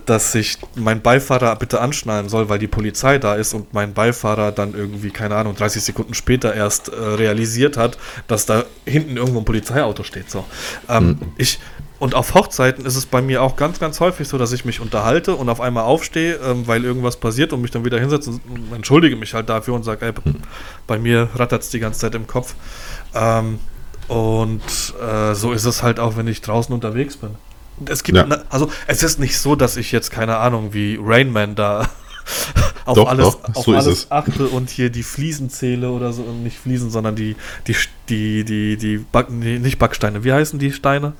[0.06, 4.52] dass ich meinen Beifahrer bitte anschnallen soll, weil die Polizei da ist und mein Beifahrer
[4.52, 9.40] dann irgendwie, keine Ahnung, 30 Sekunden später erst äh, realisiert hat, dass da hinten irgendwo
[9.40, 10.30] ein Polizeiauto steht.
[10.30, 10.46] So.
[10.90, 11.20] Ähm, mhm.
[11.38, 11.60] Ich
[12.00, 14.82] und auf Hochzeiten ist es bei mir auch ganz, ganz häufig so, dass ich mich
[14.82, 18.74] unterhalte und auf einmal aufstehe, ähm, weil irgendwas passiert und mich dann wieder hinsetze und
[18.74, 20.36] entschuldige mich halt dafür und sage, ey, hm.
[20.86, 22.56] bei mir rattert es die ganze Zeit im Kopf.
[23.14, 23.60] Ähm,
[24.10, 24.62] und
[25.02, 27.36] äh, so ist es halt auch, wenn ich draußen unterwegs bin.
[27.86, 28.28] Es gibt, ja.
[28.50, 31.90] also es ist nicht so, dass ich jetzt keine Ahnung wie Rainman da
[32.86, 36.24] auf doch, alles, doch, auf so alles achte und hier die Fliesen zähle oder so,
[36.24, 37.36] nicht Fliesen, sondern die,
[37.68, 37.76] die,
[38.10, 41.14] die, die, die, Back, nee, nicht Backsteine, wie heißen die Steine?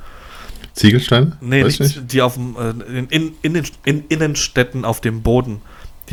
[0.74, 1.38] Ziegelsteine?
[1.42, 5.22] Nee, nicht, nicht, die auf dem, äh, in, in, in, den, in Innenstädten auf dem
[5.22, 5.62] Boden.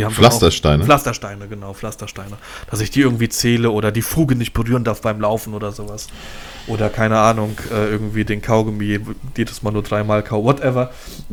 [0.00, 0.84] Die haben Pflastersteine.
[0.84, 2.38] Pflastersteine, genau, Pflastersteine.
[2.70, 6.08] Dass ich die irgendwie zähle oder die Fuge nicht berühren darf beim Laufen oder sowas.
[6.66, 9.00] Oder keine Ahnung, äh, irgendwie den Kaugummi
[9.36, 10.90] jedes Mal nur dreimal kau, whatever.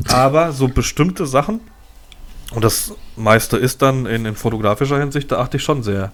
[0.08, 1.60] Aber so bestimmte Sachen,
[2.50, 6.12] und das meiste ist dann in, in fotografischer Hinsicht, da achte ich schon sehr.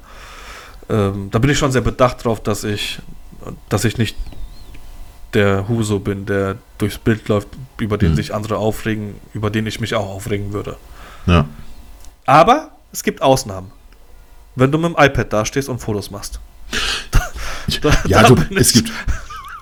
[0.89, 3.01] Ähm, da bin ich schon sehr bedacht drauf, dass ich,
[3.69, 4.17] dass ich nicht
[5.33, 8.17] der Huso bin, der durchs Bild läuft, über den mhm.
[8.17, 10.77] sich andere aufregen, über den ich mich auch aufregen würde.
[11.27, 11.47] Ja.
[12.27, 13.71] Aber es gibt Ausnahmen.
[14.57, 16.41] Wenn du mit dem iPad dastehst und Fotos machst.
[17.83, 18.91] da, ja, da du, es gibt,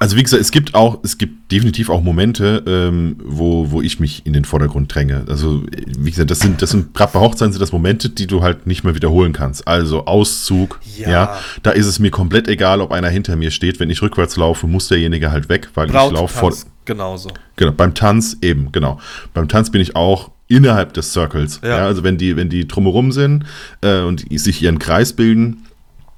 [0.03, 4.01] also wie gesagt, es gibt auch, es gibt definitiv auch Momente, ähm, wo, wo ich
[4.01, 5.25] mich in den Vordergrund dränge.
[5.29, 8.43] Also, wie gesagt, das sind, das sind, gerade bei Hochzeiten sind das Momente, die du
[8.43, 9.69] halt nicht mehr wiederholen kannst.
[9.69, 11.09] Also Auszug, ja.
[11.09, 11.39] ja.
[11.63, 13.79] da ist es mir komplett egal, ob einer hinter mir steht.
[13.79, 16.53] Wenn ich rückwärts laufe, muss derjenige halt weg, weil Braut ich laufe vor.
[16.85, 17.31] Genauso.
[17.55, 18.99] Genau, beim Tanz eben, genau.
[19.35, 21.61] Beim Tanz bin ich auch innerhalb des Circles.
[21.63, 21.69] Ja.
[21.69, 21.87] Ja.
[21.87, 23.45] also wenn die, wenn die drumherum sind
[23.81, 25.65] äh, und sich ihren Kreis bilden,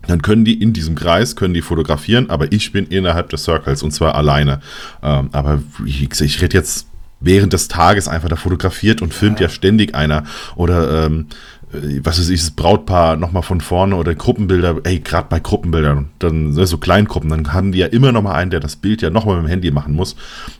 [0.07, 3.83] dann können die in diesem Kreis, können die fotografieren, aber ich bin innerhalb des Circles
[3.83, 4.61] und zwar alleine.
[5.03, 6.89] Ähm, aber ich, ich rede jetzt
[7.21, 10.25] während des Tages einfach da fotografiert und filmt ja, ständig einer.
[10.57, 11.27] Oder ähm,
[11.63, 11.64] äh,
[12.03, 16.51] was weiß ich, das Brautpaar nochmal von vorne oder Gruppenbilder, ey, gerade bei Gruppenbildern, dann
[16.51, 19.37] ne, so Kleingruppen, dann haben die ja immer nochmal einen, der das Bild ja nochmal
[19.37, 20.17] mit dem Handy machen muss.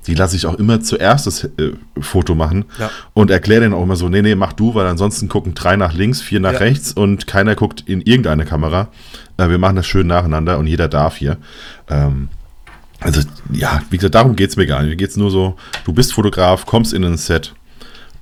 [0.07, 2.91] Die lasse ich auch immer zuerst das äh, Foto machen Ja.
[3.13, 5.95] und erkläre denen auch immer so, nee, nee, mach du, weil ansonsten gucken drei nach
[5.95, 6.59] links, vier nach Ja.
[6.59, 8.89] rechts und keiner guckt in irgendeine Kamera.
[9.37, 11.37] Äh, wir machen das schön nacheinander und jeder darf hier.
[11.89, 12.29] Ähm,
[13.01, 13.21] also,
[13.53, 14.91] ja, wie gesagt, darum geht es mir gar nicht.
[14.91, 17.53] Mir geht es nur so, du bist Fotograf, kommst in ein Set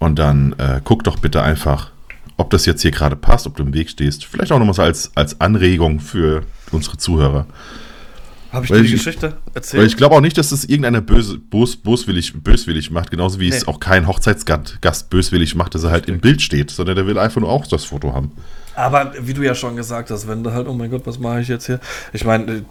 [0.00, 1.90] und dann äh, guck doch bitte einfach,
[2.36, 4.24] ob das jetzt hier gerade passt, ob du im Weg stehst.
[4.24, 7.46] Vielleicht auch nochmal so als, als Anregung für unsere Zuhörer.
[8.52, 9.86] Habe ich Weil dir die ich- Geschichte Weil erzählt?
[9.86, 13.62] ich glaube auch nicht, dass das irgendeiner böse, bos, boswillig, böswillig macht, genauso wie es
[13.62, 13.66] Nee.
[13.72, 17.18] auch kein Hochzeitsgast Gast böswillig macht, dass er halt im Bild steht, sondern der will
[17.18, 18.32] einfach nur auch das Foto haben.
[18.74, 21.40] Aber wie du ja schon gesagt hast, wenn du halt, oh mein Gott, was mache
[21.40, 21.80] ich jetzt hier?
[22.12, 22.62] Ich meine, äh,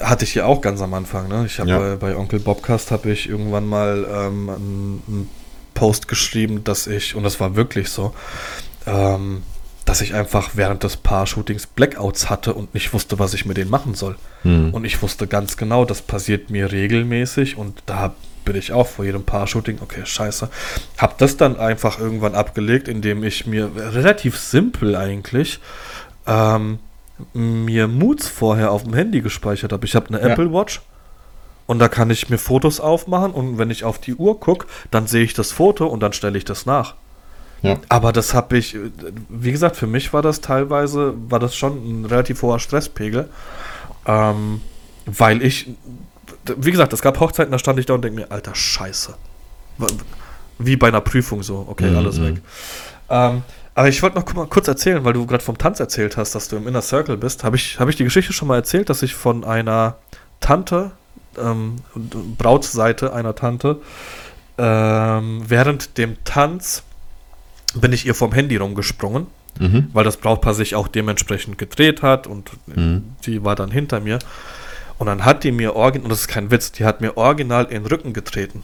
[0.00, 1.26] hatte ich ja auch ganz am Anfang.
[1.28, 1.44] Ne?
[1.46, 1.78] Ich habe Ja.
[1.78, 5.28] bei, bei Onkel Bobcast habe ich irgendwann mal ähm, einen
[5.74, 8.14] Post geschrieben, dass ich und das war wirklich so,
[8.90, 9.42] ähm,
[9.84, 13.70] dass ich einfach während des Paar-Shootings Blackouts hatte und nicht wusste, was ich mit denen
[13.70, 14.16] machen soll.
[14.42, 14.72] Hm.
[14.72, 19.04] Und ich wusste ganz genau, das passiert mir regelmäßig und da bin ich auch vor
[19.04, 20.48] jedem Paar-Shooting, okay, scheiße.
[20.98, 25.60] Hab das dann einfach irgendwann abgelegt, indem ich mir relativ simpel eigentlich
[26.26, 26.78] ähm,
[27.34, 29.84] mir Moods vorher auf dem Handy gespeichert habe.
[29.86, 30.28] Ich habe eine Ja.
[30.28, 30.80] Apple Watch
[31.66, 35.06] und da kann ich mir Fotos aufmachen und wenn ich auf die Uhr gucke, dann
[35.06, 36.94] sehe ich das Foto und dann stelle ich das nach.
[37.62, 37.78] Ja.
[37.88, 38.76] Aber das habe ich,
[39.28, 43.28] wie gesagt, für mich war das teilweise, war das schon ein relativ hoher Stresspegel,
[44.06, 44.60] ähm,
[45.06, 45.70] weil ich,
[46.56, 49.14] wie gesagt, es gab Hochzeiten, da stand ich da und denke mir, alter Scheiße.
[50.58, 52.24] Wie bei einer Prüfung so, okay, Mhm, alles mhm.
[52.24, 52.42] weg.
[53.08, 53.42] Ähm,
[53.74, 56.48] aber ich wollte noch mal, kurz erzählen, weil du gerade vom Tanz erzählt hast, dass
[56.48, 57.44] du im Inner Circle bist.
[57.44, 59.96] Habe ich, hab ich die Geschichte schon mal erzählt, dass ich von einer
[60.40, 60.90] Tante,
[61.38, 61.76] ähm,
[62.36, 63.80] Brautseite einer Tante,
[64.58, 66.82] ähm, während dem Tanz
[67.74, 69.26] bin ich ihr vom Handy rumgesprungen,
[69.58, 69.90] Mhm.
[69.92, 73.02] weil das Brautpaar sich auch dementsprechend gedreht hat und Mhm.
[73.26, 74.18] die war dann hinter mir.
[74.98, 77.64] Und dann hat die mir original, und das ist kein Witz, die hat mir original
[77.64, 78.62] in den Rücken getreten.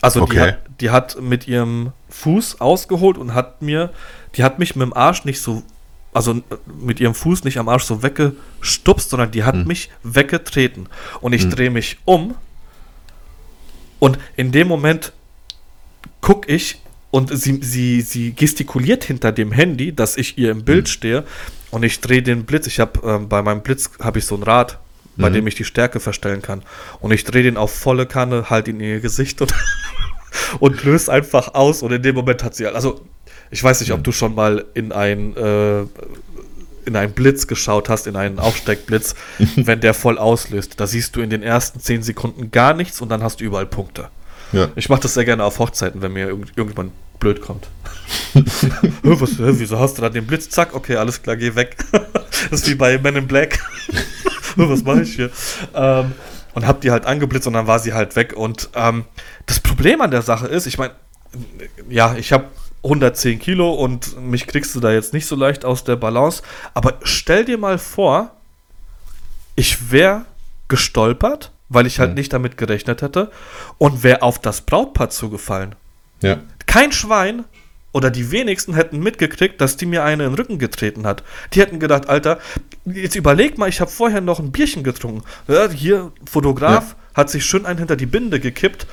[0.00, 0.40] Also die, Okay.
[0.52, 3.90] hat, die hat mit ihrem Fuß ausgeholt und hat mir,
[4.36, 5.62] die hat mich mit dem Arsch nicht so,
[6.12, 9.66] also mit ihrem Fuß nicht am Arsch so weggestupst, sondern die hat Hm.
[9.66, 10.88] mich weggetreten.
[11.20, 11.50] Und ich Hm.
[11.50, 12.34] drehe mich um
[13.98, 15.12] und in dem Moment
[16.20, 20.84] gucke ich und sie, sie, sie gestikuliert hinter dem Handy, dass ich ihr im Bild
[20.84, 20.90] Mhm.
[20.92, 21.24] stehe
[21.70, 22.66] und ich drehe den Blitz.
[22.66, 24.78] Ich habe ähm, bei meinem Blitz habe ich so ein Rad,
[25.16, 25.34] bei Mhm.
[25.34, 26.62] dem ich die Stärke verstellen kann
[27.00, 29.52] und ich drehe den auf volle Kanne, halt ihn in ihr Gesicht und
[30.60, 33.00] und löse einfach aus und in dem Moment hat sie also
[33.50, 34.04] ich weiß nicht, ob Mhm.
[34.04, 35.80] du schon mal in ein äh,
[36.84, 39.14] in einen Blitz geschaut hast, in einen Aufsteckblitz,
[39.56, 40.80] wenn der voll auslöst.
[40.80, 43.66] Da siehst du in den ersten 10 Sekunden gar nichts und dann hast du überall
[43.66, 44.08] Punkte.
[44.52, 44.68] Ja.
[44.76, 47.68] Ich mache das sehr gerne auf Hochzeiten, wenn mir irgend, irgendjemand blöd kommt.
[49.02, 50.48] Was, wieso hast du da den Blitz?
[50.48, 51.76] Zack, okay, alles klar, geh weg.
[51.92, 53.58] das ist wie bei Men in Black.
[54.56, 55.30] Was mache ich hier?
[55.74, 56.12] Ähm,
[56.54, 58.34] und hab die halt angeblitzt und dann war sie halt weg.
[58.34, 59.04] Und ähm,
[59.46, 60.94] das Problem an der Sache ist, ich meine,
[61.88, 62.46] ja, ich habe
[62.82, 66.42] 110 Kilo und mich kriegst du da jetzt nicht so leicht aus der Balance.
[66.74, 68.30] Aber stell dir mal vor,
[69.56, 70.24] ich wäre
[70.68, 72.14] gestolpert, weil ich halt Mhm.
[72.16, 73.30] nicht damit gerechnet hätte
[73.78, 75.74] und wäre auf das Brautpaar zugefallen.
[76.22, 76.38] Ja.
[76.66, 77.44] Kein Schwein
[77.92, 81.24] oder die wenigsten hätten mitgekriegt, dass die mir eine in den Rücken getreten hat.
[81.52, 82.38] Die hätten gedacht, Alter,
[82.84, 85.22] jetzt überleg mal, ich habe vorher noch ein Bierchen getrunken.
[85.46, 88.86] Ja, hier, Fotograf, hat sich schön ein hinter die Binde gekippt,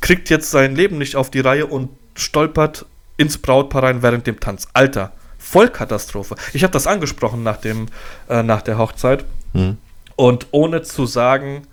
[0.00, 4.40] kriegt jetzt sein Leben nicht auf die Reihe und stolpert ins Brautpaar rein während dem
[4.40, 4.68] Tanz.
[4.72, 6.36] Alter, Vollkatastrophe.
[6.52, 7.86] Ich habe das angesprochen nach, dem,
[8.28, 9.24] äh, nach der Hochzeit.
[9.52, 9.78] Mhm.
[10.16, 11.66] Und ohne zu sagen,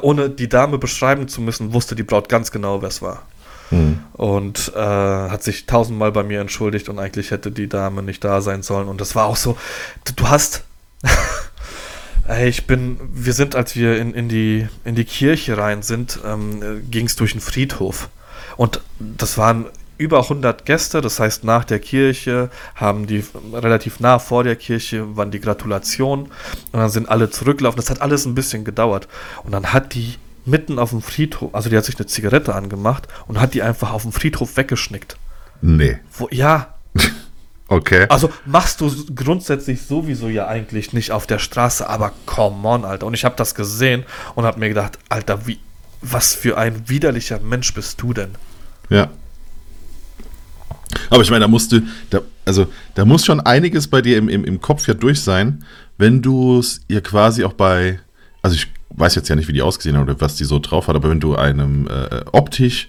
[0.00, 3.22] ohne die Dame beschreiben zu müssen, wusste die Braut ganz genau, wer es war.
[3.70, 4.00] Mhm.
[4.12, 8.40] Und äh, hat sich tausendmal bei mir entschuldigt und eigentlich hätte die Dame nicht da
[8.40, 8.88] sein sollen.
[8.88, 9.56] Und das war auch so,
[10.04, 10.64] du, du hast.
[12.28, 16.20] Ey, ich bin, wir sind, als wir in, in, die, in die Kirche rein sind,
[16.24, 18.08] ähm, ging es durch einen Friedhof.
[18.56, 19.66] Und das waren
[19.98, 25.16] über 100 Gäste, das heißt, nach der Kirche haben die relativ nah vor der Kirche
[25.16, 27.76] waren die Gratulationen und dann sind alle zurückgelaufen.
[27.76, 29.08] Das hat alles ein bisschen gedauert.
[29.44, 33.06] Und dann hat die mitten auf dem Friedhof, also die hat sich eine Zigarette angemacht
[33.28, 35.16] und hat die einfach auf dem Friedhof weggeschnickt.
[35.60, 35.98] Nee.
[36.12, 36.74] Wo, ja,
[37.68, 38.06] Okay.
[38.10, 43.06] also machst du grundsätzlich sowieso ja eigentlich nicht auf der Straße, aber come on, Alter.
[43.06, 45.58] Und ich habe das gesehen und habe mir gedacht, Alter, wie,
[46.02, 48.32] was für ein widerlicher Mensch bist du denn?
[48.90, 49.08] Ja.
[51.10, 54.28] Aber ich meine, da musst du, da, also da muss schon einiges bei dir im,
[54.28, 55.64] im, im Kopf ja durch sein,
[55.98, 58.00] wenn du es ihr quasi auch bei,
[58.42, 60.88] also ich weiß jetzt ja nicht, wie die ausgesehen hat oder was die so drauf
[60.88, 62.88] hat, aber wenn du einem äh, optisch,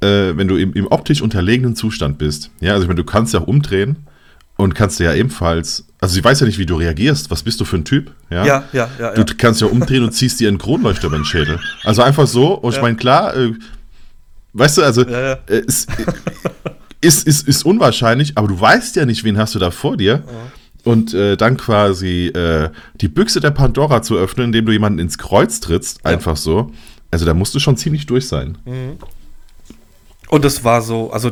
[0.00, 3.34] äh, wenn du im, im optisch unterlegenen Zustand bist, ja, also ich meine, du kannst
[3.34, 3.96] ja auch umdrehen
[4.56, 7.64] und kannst ja ebenfalls, also sie weiß ja nicht, wie du reagierst, was bist du
[7.64, 8.44] für ein Typ, ja?
[8.46, 9.14] Ja, ja, ja.
[9.14, 9.26] Du ja.
[9.36, 11.58] kannst ja umdrehen und ziehst dir einen Kronleuchter über den Schädel.
[11.84, 12.82] Also einfach so, und ich Ja.
[12.82, 13.52] meine, klar, äh,
[14.52, 15.86] weißt du, also Ja, äh, es
[17.02, 20.24] ist, ist, ist unwahrscheinlich, aber du weißt ja nicht, wen hast du da vor dir.
[20.84, 25.18] Und äh, dann quasi äh, die Büchse der Pandora zu öffnen, indem du jemanden ins
[25.18, 26.72] Kreuz trittst, einfach so.
[27.10, 28.58] Also da musst du schon ziemlich durch sein.
[30.28, 31.30] Und es war so, also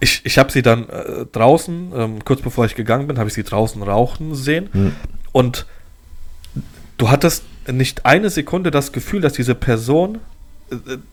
[0.00, 3.34] ich, ich habe sie dann äh, draußen, ähm, kurz bevor ich gegangen bin, habe ich
[3.34, 4.68] sie draußen rauchen sehen.
[5.32, 5.66] Und
[6.96, 10.18] du hattest nicht eine Sekunde das Gefühl, dass diese Person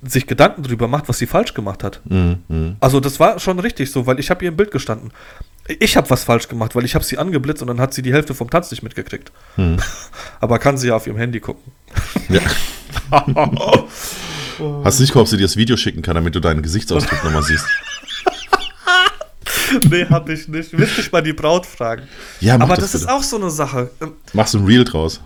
[0.03, 2.01] sich Gedanken darüber macht, was sie falsch gemacht hat.
[2.05, 2.75] Mhm, mhm.
[2.79, 5.11] Also das war schon richtig so, weil ich habe ihr im Bild gestanden.
[5.79, 8.13] Ich habe was falsch gemacht, weil ich habe sie angeblitzt und dann hat sie die
[8.13, 9.31] Hälfte vom Tanz nicht mitgekriegt.
[10.39, 11.71] Aber kann sie ja auf ihrem Handy gucken.
[12.29, 12.41] Ja.
[14.83, 17.23] Hast du nicht gehofft, ob sie dir das Video schicken kann, damit du deinen Gesichtsausdruck
[17.23, 17.65] nochmal siehst?
[19.89, 20.73] nee, habe ich nicht.
[20.73, 22.03] Müsste ich mal die Braut fragen.
[22.39, 23.91] Ja, mach Aber das das ist auch so eine Sache.
[24.33, 25.21] Machst du ein Reel draus?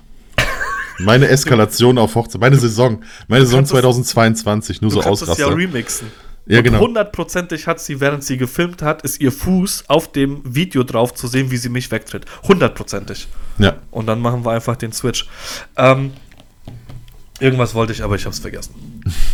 [0.99, 5.21] Meine Eskalation auf Hochzeit, meine Saison, meine Saison kannst es- 2022, nur Du so kannst
[5.23, 6.07] es ja remixen.
[6.47, 6.79] Ja, genau.
[6.79, 11.25] hundertprozentig hat sie, während sie gefilmt hat, ist ihr Fuß auf dem Video drauf zu
[11.27, 12.25] sehen, wie sie mich wegtritt.
[12.47, 13.27] Hundertprozentig.
[13.57, 13.77] Ja.
[13.89, 15.27] Und dann machen wir einfach den Switch.
[15.75, 16.13] Ähm,
[17.39, 18.75] irgendwas wollte ich, aber ich habe es vergessen.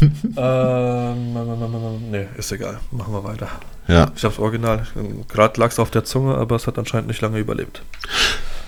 [0.38, 2.80] ähm, nee, ist egal.
[2.92, 3.50] Machen wir weiter.
[3.90, 4.88] Ja, Ich habe das Original.
[5.28, 7.82] Gerade lag es auf der Zunge, aber es hat anscheinend nicht lange überlebt.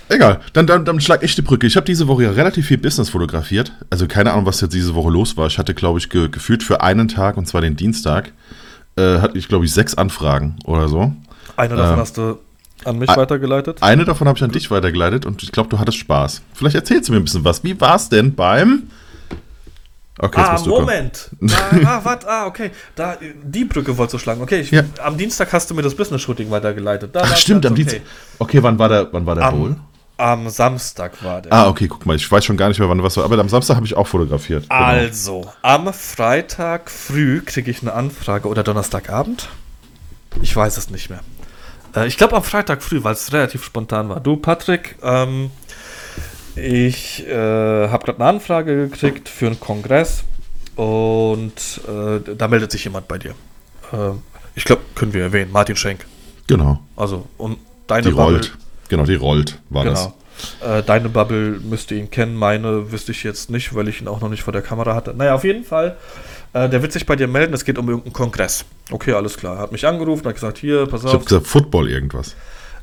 [0.08, 0.40] Egal.
[0.52, 1.66] Dann, dann, dann schlag ich die Brücke.
[1.66, 3.72] Ich habe diese Woche ja relativ viel Business fotografiert.
[3.90, 5.46] Also keine Ahnung, was jetzt diese Woche los war.
[5.46, 8.32] Ich hatte, glaube ich, ge gefühlt für einen Tag, und zwar den Dienstag,
[8.96, 11.12] äh, hatte ich, glaube ich, sechs Anfragen oder so.
[11.56, 12.38] Eine davon Ähm, hast du
[12.84, 13.82] an mich weitergeleitet.
[13.82, 16.42] Eine davon habe ich an dich weitergeleitet und ich glaube, du hattest Spaß.
[16.52, 17.64] Vielleicht erzählst du mir ein bisschen was.
[17.64, 18.84] Wie war es denn beim...
[20.18, 20.60] Okay, Ah.
[20.66, 21.30] Moment.
[21.50, 22.70] Ah, ah, warte, ah, okay.
[22.94, 24.42] Da, die Brücke wolltest du schlagen.
[24.42, 24.82] Okay, ich, Ja.
[25.02, 27.14] am Dienstag hast du mir das Business-Shooting weitergeleitet.
[27.16, 28.02] Da Ach, stimmt, am Dienstag.
[28.38, 29.76] Okay, wann war der, wann war der Bowl?
[30.16, 31.52] Am, am Samstag war der.
[31.52, 33.24] Ah, okay, guck mal, ich weiß schon gar nicht mehr, wann was war.
[33.24, 34.68] Aber am Samstag habe ich auch fotografiert.
[34.68, 34.82] Genau.
[34.82, 39.48] Also, am Freitag früh kriege ich eine Anfrage oder Donnerstagabend.
[40.42, 41.20] Ich weiß es nicht mehr.
[41.96, 44.20] Äh, ich glaube am Freitag früh, weil es relativ spontan war.
[44.20, 45.50] Du, Patrick, ähm,
[46.56, 50.22] ich äh, habe gerade eine Anfrage gekriegt für einen Kongress
[50.76, 53.30] und äh, da meldet sich jemand bei dir.
[53.92, 54.10] Äh,
[54.54, 56.06] ich glaube, können wir erwähnen, Martin Schenk.
[56.46, 58.58] Genau, Also, und deine die Bubble- rollt.
[58.96, 60.10] Genau, die rollt, war das.
[60.60, 60.78] Genau.
[60.78, 64.20] Äh, deine Bubble müsste ihn kennen, meine wüsste ich jetzt nicht, weil ich ihn auch
[64.20, 65.14] noch nicht vor der Kamera hatte.
[65.14, 65.96] Naja, auf jeden Fall,
[66.52, 68.64] äh, der wird sich bei dir melden, es geht um irgendeinen Kongress.
[68.90, 69.58] Okay, alles klar.
[69.58, 71.24] Hat mich angerufen, hat gesagt, hier, pass Ich habe auf.
[71.24, 72.34] gesagt, Football irgendwas.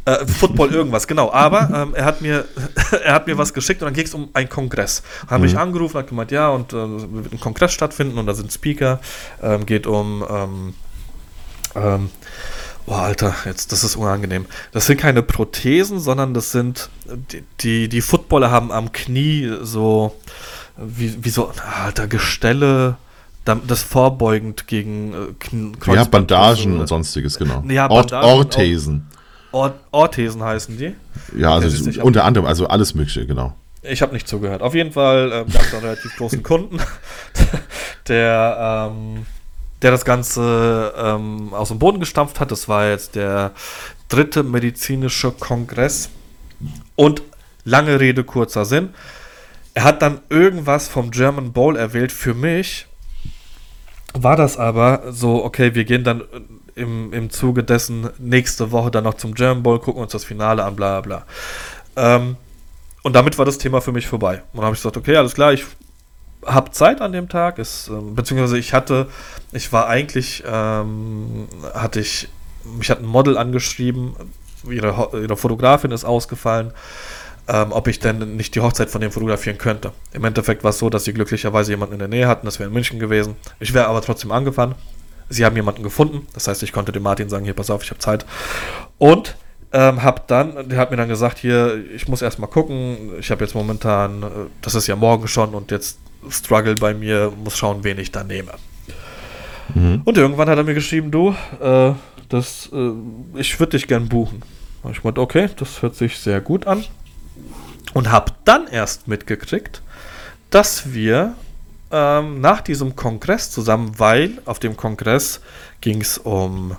[0.05, 1.31] Äh, Football irgendwas, genau.
[1.31, 2.45] Aber ähm, er, hat mir,
[3.03, 5.03] er hat mir was geschickt und dann ging es um einen Kongress.
[5.27, 8.51] Hat mich angerufen, hat gemeint, ja, und äh, wird ein Kongress stattfinden und da sind
[8.51, 8.99] Speaker.
[9.43, 10.73] Ähm, geht um, ähm,
[11.75, 12.09] ähm,
[12.85, 14.45] boah, Alter, jetzt, das ist unangenehm.
[14.71, 16.89] Das sind keine Prothesen, sondern das sind,
[17.31, 20.15] die, die, die Footballer haben am Knie so,
[20.77, 21.51] wie, wie so,
[21.83, 22.97] Alter, Gestelle,
[23.45, 26.03] das vorbeugend gegen äh, Ja.
[26.03, 27.63] Bandagen und sonstiges, genau.
[27.67, 29.07] Ja, Bandagen Orthesen.
[29.51, 30.95] Or Orthesen heißen die.
[31.37, 33.53] Ja, also ab- unter anderem, also alles Mögliche, genau.
[33.83, 34.61] Ich habe nicht zugehört.
[34.61, 36.77] Auf jeden Fall ähm, gab es einen relativ großen Kunden,
[38.07, 39.25] der, ähm,
[39.81, 42.51] der das Ganze ähm, aus dem Boden gestampft hat.
[42.51, 43.51] Das war jetzt der
[44.09, 46.09] dritte medizinische Kongress.
[46.95, 47.23] Und
[47.63, 48.89] lange Rede, kurzer Sinn.
[49.73, 52.11] Er hat dann irgendwas vom German Bowl erwählt.
[52.11, 52.87] Für mich
[54.13, 56.23] war das aber so, okay, wir gehen dann
[56.75, 60.63] im, im Zuge dessen nächste Woche dann noch zum German Bowl, gucken uns das Finale
[60.63, 61.25] an, bla bla.
[61.95, 62.35] Ähm,
[63.03, 64.43] und damit war das Thema für mich vorbei.
[64.51, 65.65] Und dann habe ich gesagt, okay, alles klar, ich
[66.45, 69.07] habe Zeit an dem Tag, ist, ähm, beziehungsweise ich hatte,
[69.51, 72.29] ich war eigentlich, ähm, hatte ich,
[72.77, 74.15] mich hat ein Model angeschrieben,
[74.69, 76.71] ihre, ihre Fotografin ist ausgefallen,
[77.47, 79.91] ähm, ob ich denn nicht die Hochzeit von dem fotografieren könnte.
[80.13, 82.67] Im Endeffekt war es so, dass sie glücklicherweise jemanden in der Nähe hatten, das wäre
[82.67, 83.35] in München gewesen.
[83.59, 84.75] Ich wäre aber trotzdem angefahren.
[85.29, 87.89] Sie haben jemanden gefunden, das heißt, ich konnte dem Martin sagen, hier, pass auf, ich
[87.89, 88.25] habe Zeit.
[88.97, 89.37] Und
[89.71, 93.43] ähm, hab dann, der hat mir dann gesagt, hier, ich muss erstmal gucken, ich habe
[93.43, 94.27] jetzt momentan, äh,
[94.61, 95.99] das ist ja morgen schon und jetzt
[96.29, 98.51] Struggle bei mir, muss schauen, wen ich da nehme.
[100.05, 101.93] Und irgendwann hat er mir geschrieben, du, äh,
[102.29, 102.91] das, äh,
[103.35, 104.41] ich würde dich gern buchen.
[104.83, 106.83] Und ich meinte, okay, das hört sich sehr gut an.
[107.93, 109.81] Und habe dann erst mitgekriegt,
[110.49, 111.35] dass wir
[111.91, 115.41] ähm, nach diesem Kongress zusammen, weil auf dem Kongress
[115.79, 116.75] ging es um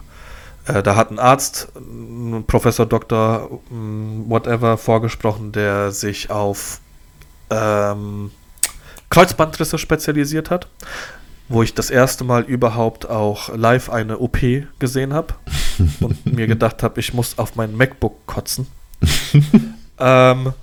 [0.65, 6.81] Äh, da hat ein Arzt, ein Professor, Doktor, mm, whatever, vorgesprochen, der sich auf
[7.51, 8.31] ähm,
[9.13, 10.69] Kreuzbandrisse spezialisiert hat,
[11.49, 14.39] wo ich das erste Mal überhaupt auch live eine OP
[14.79, 15.35] gesehen habe
[16.01, 18.67] und mir gedacht habe, ich muss auf mein MacBook kotzen.
[19.99, 20.55] ähm,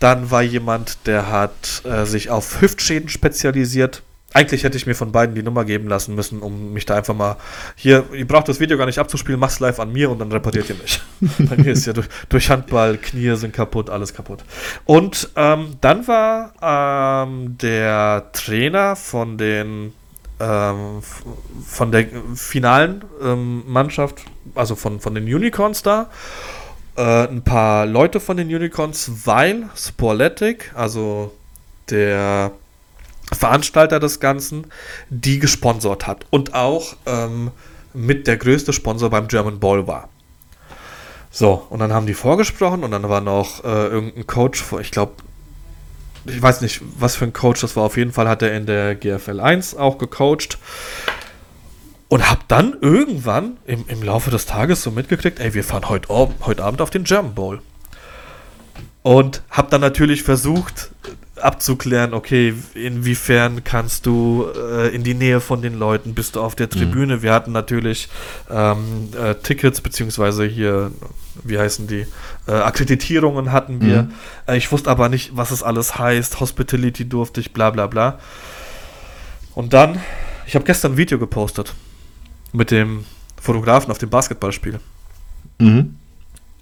[0.00, 4.02] dann war jemand, der hat äh, sich auf Hüftschäden spezialisiert.
[4.34, 7.14] Eigentlich hätte ich mir von beiden die Nummer geben lassen müssen, um mich da einfach
[7.14, 7.36] mal
[7.76, 10.68] hier, ihr braucht das Video gar nicht abzuspielen, mach's live an mir und dann repariert
[10.68, 11.00] ihr mich.
[11.48, 14.44] Bei mir ist ja durch, durch, Handball, Knie sind kaputt, alles kaputt.
[14.84, 19.92] Und ähm, dann war ähm, der Trainer von den
[20.40, 21.00] ähm,
[21.64, 24.24] von der finalen ähm, Mannschaft,
[24.56, 26.10] also von, von den Unicorns da,
[26.96, 31.32] äh, ein paar Leute von den Unicorns, weil Sporletic, also
[31.88, 32.50] der
[33.32, 34.66] Veranstalter des Ganzen,
[35.08, 37.50] die gesponsert hat und auch ähm,
[37.92, 40.08] mit der größte Sponsor beim German Ball war.
[41.30, 45.14] So, und dann haben die vorgesprochen und dann war noch äh, irgendein Coach, ich glaube,
[46.26, 47.84] ich weiß nicht, was für ein Coach das war.
[47.84, 50.58] Auf jeden Fall hat er in der GFL 1 auch gecoacht.
[52.08, 56.08] Und hab dann irgendwann im, im Laufe des Tages so mitgekriegt, ey, wir fahren heute,
[56.08, 57.60] heute Abend auf den German Bowl.
[59.02, 60.90] Und hab dann natürlich versucht,
[61.44, 66.54] abzuklären, okay, inwiefern kannst du äh, in die Nähe von den Leuten, bist du auf
[66.54, 66.70] der mhm.
[66.70, 67.16] Tribüne?
[67.16, 67.22] Mhm.
[67.22, 68.08] Wir hatten natürlich
[68.50, 70.90] ähm, äh, Tickets, beziehungsweise hier,
[71.42, 72.06] wie heißen die,
[72.48, 74.04] äh, Akkreditierungen hatten wir.
[74.04, 74.12] Mhm.
[74.46, 78.18] Äh, ich wusste aber nicht, was es alles heißt, Hospitality durfte ich, bla bla bla.
[79.54, 80.00] Und dann,
[80.46, 81.74] ich habe gestern ein Video gepostet
[82.52, 83.04] mit dem
[83.40, 84.80] Fotografen auf dem Basketballspiel.
[85.58, 85.96] Mhm.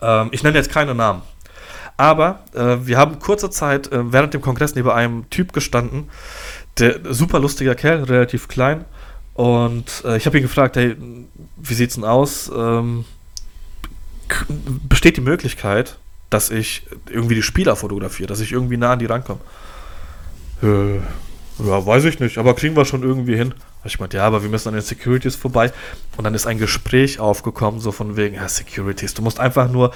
[0.00, 1.22] Ähm, ich nenne jetzt keine Namen.
[1.96, 6.08] Aber äh, wir haben kurze Zeit äh, während dem Kongress neben einem Typ gestanden,
[6.78, 8.84] der super lustiger Kerl, relativ klein.
[9.34, 10.96] Und äh, ich habe ihn gefragt, hey,
[11.56, 12.50] wie sieht's denn aus?
[12.54, 13.04] Ähm,
[14.88, 15.98] besteht die Möglichkeit,
[16.30, 19.40] dass ich irgendwie die Spieler fotografiere, dass ich irgendwie nah an die rankomme?
[20.62, 20.96] Äh,
[21.58, 23.54] ja, weiß ich nicht, aber kriegen wir schon irgendwie hin.
[23.84, 25.72] Ich meinte, ja, aber wir müssen an den Securities vorbei.
[26.16, 29.92] Und dann ist ein Gespräch aufgekommen, so von wegen, ja, Securities, du musst einfach nur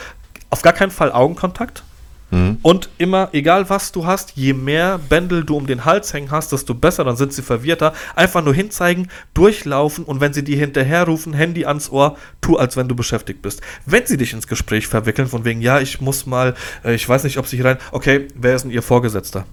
[0.51, 1.83] auf gar keinen Fall Augenkontakt.
[2.31, 2.59] Mhm.
[2.63, 6.53] Und immer, egal was du hast, je mehr Bändel du um den Hals hängen hast,
[6.53, 7.93] desto besser, dann sind sie verwirrter.
[8.17, 12.77] Einfach nur hinzeigen, durchlaufen und wenn sie dir hinterher rufen, Handy ans Ohr, tu, als
[12.77, 13.61] wenn du beschäftigt bist.
[13.85, 16.55] Wenn sie dich ins Gespräch verwickeln, von wegen, ja, ich muss mal,
[16.85, 19.45] äh, ich weiß nicht, ob sie hier rein, okay, wer ist denn ihr Vorgesetzter?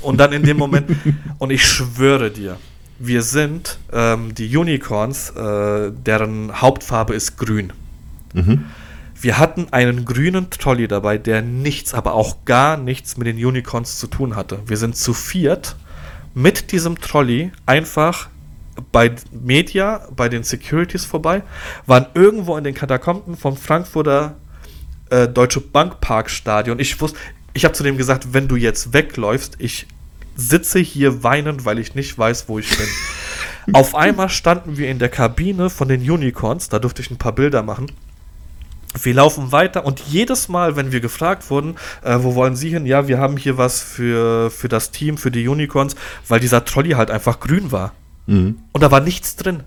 [0.00, 0.90] Und dann in dem Moment,
[1.38, 2.58] und ich schwöre dir,
[2.98, 7.72] wir sind ähm, die Unicorns, äh, deren Hauptfarbe ist grün.
[8.34, 8.64] Mhm.
[9.22, 13.96] Wir hatten einen grünen Trolley dabei, der nichts, aber auch gar nichts mit den Unicorns
[13.96, 14.58] zu tun hatte.
[14.66, 15.76] Wir sind zu viert
[16.34, 18.28] mit diesem Trolley einfach
[18.90, 21.44] bei Media, bei den Securities vorbei,
[21.86, 24.34] waren irgendwo in den Katakomben vom Frankfurter
[25.10, 26.80] äh, Deutsche Bank Park Stadion.
[26.80, 27.16] Ich wusste,
[27.54, 29.86] ich habe zu dem gesagt, wenn du jetzt wegläufst, ich
[30.34, 32.88] sitze hier weinend, weil ich nicht weiß, wo ich bin.
[33.72, 37.36] Auf einmal standen wir in der Kabine von den Unicorns, da durfte ich ein paar
[37.36, 37.86] Bilder machen.
[39.00, 42.86] Wir laufen weiter und jedes Mal, wenn wir gefragt wurden, äh, wo wollen Sie hin?
[42.86, 45.96] Ja, wir haben hier was für, für das Team, für die Unicorns,
[46.28, 47.92] weil dieser Trolley halt einfach grün war.
[48.26, 48.58] Mhm.
[48.72, 49.62] Und da war nichts drin.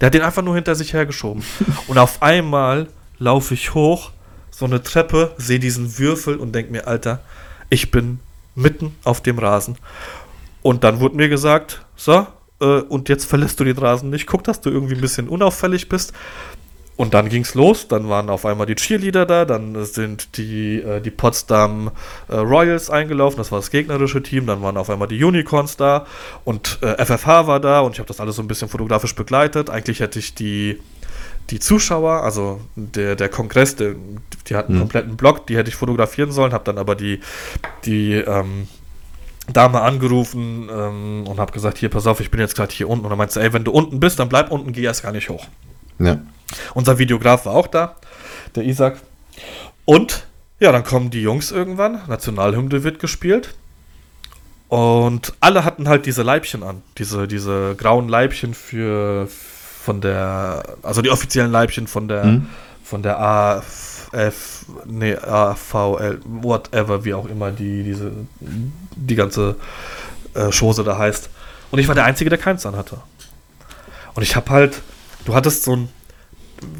[0.00, 1.42] Der hat den einfach nur hinter sich hergeschoben.
[1.88, 4.12] und auf einmal laufe ich hoch,
[4.50, 7.20] so eine Treppe, sehe diesen Würfel und denke mir, Alter,
[7.70, 8.20] ich bin
[8.54, 9.76] mitten auf dem Rasen.
[10.62, 12.26] Und dann wurde mir gesagt, so,
[12.60, 14.26] äh, und jetzt verlässt du den Rasen nicht.
[14.26, 16.12] Guck, dass du irgendwie ein bisschen unauffällig bist.
[16.98, 21.00] Und dann ging's los, dann waren auf einmal die Cheerleader da, dann sind die, äh,
[21.00, 21.92] die Potsdam
[22.26, 26.06] äh, Royals eingelaufen, das war das gegnerische Team, dann waren auf einmal die Unicorns da
[26.44, 29.70] und äh, FFH war da und ich habe das alles so ein bisschen fotografisch begleitet.
[29.70, 30.80] Eigentlich hätte ich die,
[31.50, 33.94] die Zuschauer, also der, der Kongress, der,
[34.48, 34.82] die hatten einen mhm.
[34.82, 37.20] kompletten Block, die hätte ich fotografieren sollen, habe dann aber die,
[37.84, 38.66] die ähm,
[39.52, 43.04] Dame angerufen ähm, und habe gesagt, hier, pass auf, ich bin jetzt gerade hier unten.
[43.04, 45.12] Und dann meinte sie, ey, wenn du unten bist, dann bleib unten, geh erst gar
[45.12, 45.46] nicht hoch.
[46.00, 46.18] Ja.
[46.74, 47.96] Unser Videograf war auch da,
[48.54, 48.98] der Isaac.
[49.84, 50.26] Und
[50.60, 53.54] ja, dann kommen die Jungs irgendwann, Nationalhymne wird gespielt.
[54.68, 61.00] Und alle hatten halt diese Leibchen an, diese, diese grauen Leibchen für von der, also
[61.00, 62.46] die offiziellen Leibchen von der, mhm.
[62.84, 69.56] von der AF, nee, AVL, whatever, wie auch immer die, diese, die ganze
[70.34, 71.30] äh, Chose da heißt.
[71.70, 72.98] Und ich war der Einzige, der keins an hatte.
[74.14, 74.82] Und ich habe halt,
[75.24, 75.88] du hattest so ein,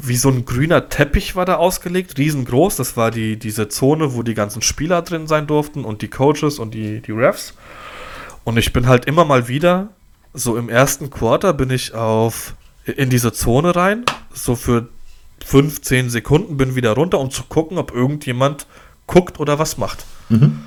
[0.01, 2.75] wie so ein grüner Teppich war da ausgelegt, riesengroß.
[2.75, 6.59] Das war die, diese Zone, wo die ganzen Spieler drin sein durften und die Coaches
[6.59, 7.53] und die, die Refs.
[8.43, 9.89] Und ich bin halt immer mal wieder,
[10.33, 12.55] so im ersten Quarter bin ich auf,
[12.85, 14.89] in diese Zone rein, so für
[15.43, 18.67] fünf, zehn Sekunden, bin wieder runter, um zu gucken, ob irgendjemand
[19.07, 20.05] guckt oder was macht.
[20.29, 20.61] Mhm.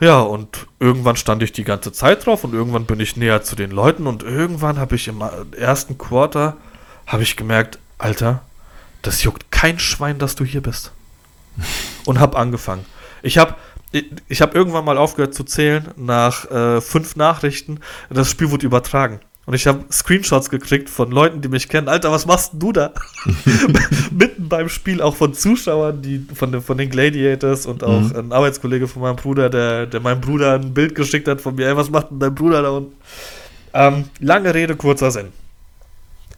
[0.00, 3.54] Ja, und irgendwann stand ich die ganze Zeit drauf und irgendwann bin ich näher zu
[3.54, 5.22] den Leuten und irgendwann habe ich im
[5.56, 6.56] ersten Quarter
[7.10, 8.42] habe ich gemerkt, Alter,
[9.02, 10.92] das juckt kein Schwein, dass du hier bist.
[12.06, 12.86] Und habe angefangen.
[13.22, 13.56] Ich habe
[14.28, 17.80] ich habe irgendwann mal aufgehört zu zählen nach äh, fünf Nachrichten.
[18.08, 19.18] Das Spiel wurde übertragen.
[19.46, 21.88] Und ich habe Screenshots gekriegt von Leuten, die mich kennen.
[21.88, 22.92] Alter, was machst du da?
[24.12, 28.16] Mitten beim Spiel auch von Zuschauern, die von, den, von den Gladiators und auch mhm.
[28.16, 31.66] ein Arbeitskollege von meinem Bruder, der, der meinem Bruder ein Bild geschickt hat von mir.
[31.66, 32.94] Ey, was macht denn dein Bruder da unten?
[33.74, 35.32] Ähm, lange Rede, kurzer Sinn.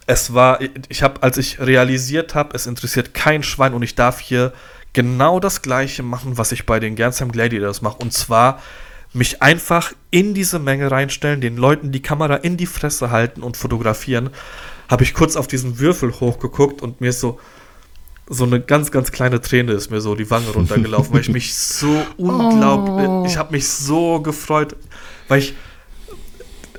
[0.05, 4.19] Es war, ich habe, als ich realisiert habe, es interessiert kein Schwein und ich darf
[4.19, 4.53] hier
[4.91, 7.97] genau das Gleiche machen, was ich bei den Gernsheim Gladiators mache.
[7.97, 8.61] Und zwar
[9.13, 13.57] mich einfach in diese Menge reinstellen, den Leuten die Kamera in die Fresse halten und
[13.57, 14.29] fotografieren,
[14.89, 17.39] habe ich kurz auf diesen Würfel hochgeguckt und mir ist so
[18.29, 21.53] so eine ganz ganz kleine Träne ist mir so die Wange runtergelaufen, weil ich mich
[21.53, 23.25] so unglaublich, oh.
[23.27, 24.77] ich habe mich so gefreut,
[25.27, 25.55] weil ich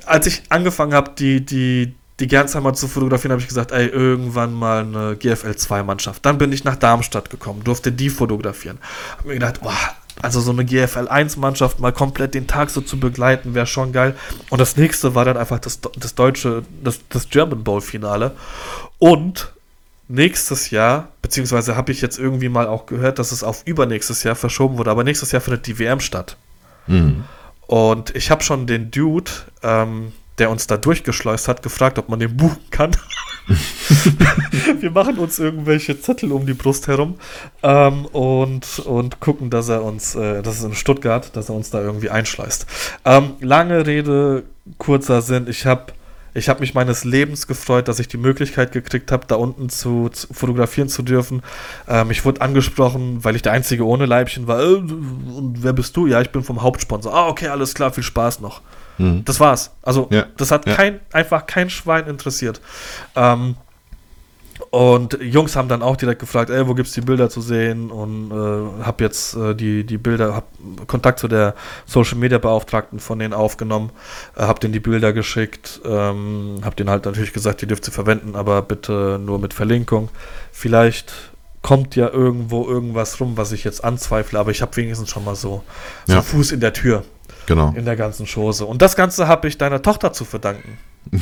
[0.05, 4.53] als ich angefangen habe, die die die Gernsheimer zu fotografieren, habe ich gesagt, ey, irgendwann
[4.53, 6.25] mal eine GFL 2 Mannschaft.
[6.25, 8.77] Dann bin ich nach Darmstadt gekommen, durfte die fotografieren.
[9.17, 9.77] Habe mir gedacht, boah,
[10.21, 13.91] also so eine GFL 1 Mannschaft mal komplett den Tag so zu begleiten, wäre schon
[13.91, 14.15] geil.
[14.49, 18.31] Und das nächste war dann einfach das, das deutsche, das, das German Bowl Finale.
[18.97, 19.51] Und
[20.07, 24.35] nächstes Jahr, beziehungsweise habe ich jetzt irgendwie mal auch gehört, dass es auf übernächstes Jahr
[24.35, 26.37] verschoben wurde, aber nächstes Jahr findet die WM statt.
[26.87, 27.25] Mhm.
[27.67, 29.31] Und ich habe schon den Dude,
[29.63, 32.91] ähm, der uns da durchgeschleust hat, gefragt, ob man den buchen kann.
[34.79, 37.15] wir machen uns irgendwelche Zettel um die Brust herum
[37.61, 41.69] ähm, und, und gucken, dass er uns, äh, das ist in Stuttgart, dass er uns
[41.69, 42.65] da irgendwie einschleust.
[43.05, 44.43] Ähm, lange Rede,
[44.77, 45.47] kurzer Sinn.
[45.47, 45.93] Ich habe
[46.37, 50.09] ich hab mich meines Lebens gefreut, dass ich die Möglichkeit gekriegt habe, da unten zu,
[50.09, 51.41] zu, fotografieren zu dürfen.
[51.87, 54.59] Ähm, ich wurde angesprochen, weil ich der Einzige ohne Leibchen war.
[54.61, 56.07] Äh, und wer bist du?
[56.07, 57.13] Ja, ich bin vom Hauptsponsor.
[57.13, 58.61] Ah, okay, alles klar, viel Spaß noch.
[58.97, 59.25] Mhm.
[59.25, 59.71] Das war's.
[59.81, 60.25] Also, ja.
[60.37, 60.75] das hat ja.
[60.75, 62.61] kein, einfach kein Schwein interessiert.
[63.15, 63.55] Ähm,
[64.69, 67.91] und Jungs haben dann auch direkt gefragt, ey, wo gibt's die Bilder zu sehen?
[67.91, 70.45] Und äh, hab jetzt äh, die, die Bilder, hab
[70.87, 73.91] Kontakt zu der Social Media Beauftragten von denen aufgenommen,
[74.35, 77.93] äh, hab denen die Bilder geschickt, ähm, hab denen halt natürlich gesagt, die dürft ihr
[77.93, 80.09] verwenden, aber bitte nur mit Verlinkung.
[80.51, 81.13] Vielleicht
[81.61, 85.35] kommt ja irgendwo irgendwas rum, was ich jetzt anzweifle, aber ich habe wenigstens schon mal
[85.35, 85.63] so,
[86.05, 86.21] so ja.
[86.21, 87.03] Fuß in der Tür.
[87.45, 87.73] Genau.
[87.75, 88.65] In der ganzen Chose.
[88.65, 90.77] Und das Ganze habe ich deiner Tochter zu verdanken.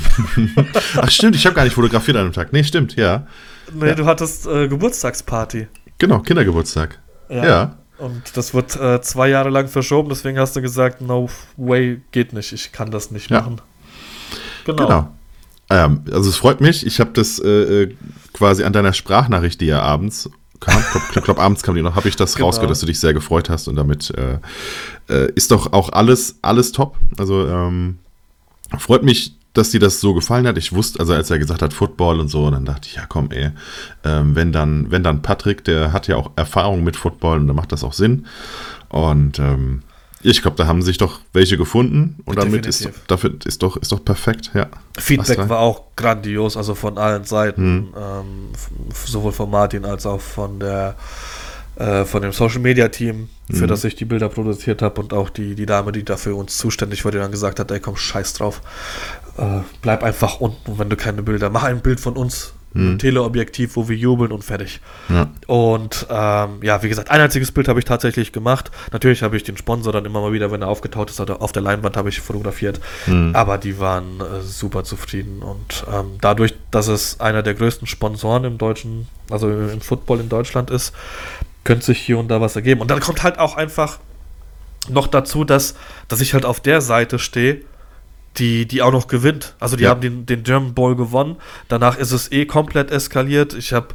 [0.95, 2.53] Ach stimmt, ich habe gar nicht fotografiert an dem Tag.
[2.53, 3.28] Nee, stimmt, ja.
[3.74, 3.95] Nee, ja.
[3.95, 5.67] du hattest äh, Geburtstagsparty.
[5.97, 6.99] Genau, Kindergeburtstag.
[7.30, 7.45] Ja.
[7.45, 7.78] ja.
[7.97, 12.34] Und das wird äh, zwei Jahre lang verschoben, deswegen hast du gesagt, no way, geht
[12.34, 13.61] nicht, ich kann das nicht machen.
[14.65, 14.86] Genau.
[14.86, 15.09] genau.
[15.69, 17.95] Ähm, also es freut mich, ich habe das äh, äh,
[18.34, 20.30] quasi an deiner Sprachnachricht, die ja abends
[20.66, 20.84] kam,
[21.16, 22.47] ich glaube, abends kam die noch, habe ich das genau.
[22.47, 24.39] rausgehört, dass du dich sehr gefreut hast und damit äh,
[25.09, 26.97] äh, ist doch auch alles, alles top.
[27.18, 27.99] Also ähm,
[28.78, 30.57] freut mich, dass dir das so gefallen hat.
[30.57, 33.30] Ich wusste, also als er gesagt hat Football und so, dann dachte ich, ja komm,
[33.32, 33.51] ey,
[34.03, 37.53] ähm, wenn dann, wenn dann Patrick, der hat ja auch Erfahrung mit Football und da
[37.53, 38.26] macht das auch Sinn.
[38.89, 39.84] Und ähm,
[40.24, 43.91] ich glaube, da haben sich doch welche gefunden und damit ist, dafür ist doch, ist
[43.91, 44.67] doch perfekt, ja.
[44.97, 47.93] Feedback war auch grandios, also von allen Seiten, hm.
[47.95, 48.49] ähm,
[49.05, 50.95] sowohl von Martin als auch von der
[51.76, 53.67] äh, von dem Social Media Team, für mhm.
[53.67, 57.03] das ich die Bilder produziert habe und auch die, die Dame, die dafür uns zuständig
[57.03, 58.61] war, die dann gesagt hat, ey komm, scheiß drauf,
[59.38, 62.99] äh, bleib einfach unten, wenn du keine Bilder, mach ein Bild von uns, mhm.
[62.99, 64.82] Teleobjektiv, wo wir jubeln und fertig.
[65.09, 65.30] Ja.
[65.47, 68.71] Und ähm, ja, wie gesagt, ein einziges Bild habe ich tatsächlich gemacht.
[68.91, 71.61] Natürlich habe ich den Sponsor dann immer mal wieder, wenn er aufgetaucht ist, auf der
[71.61, 72.80] Leinwand habe ich fotografiert.
[73.07, 73.36] Mhm.
[73.36, 75.41] Aber die waren äh, super zufrieden.
[75.41, 80.30] Und ähm, dadurch, dass es einer der größten Sponsoren im deutschen, also im Football in
[80.30, 80.93] Deutschland ist,
[81.63, 82.82] könnte sich hier und da was ergeben.
[82.82, 83.99] Und dann kommt halt auch einfach
[84.89, 85.76] noch dazu, dass,
[86.07, 87.61] dass ich halt auf der Seite stehe,
[88.38, 89.55] die, die auch noch gewinnt.
[89.59, 89.89] Also die ja.
[89.89, 91.38] haben den, den German Bowl gewonnen.
[91.67, 93.53] Danach ist es eh komplett eskaliert.
[93.53, 93.89] Ich habe,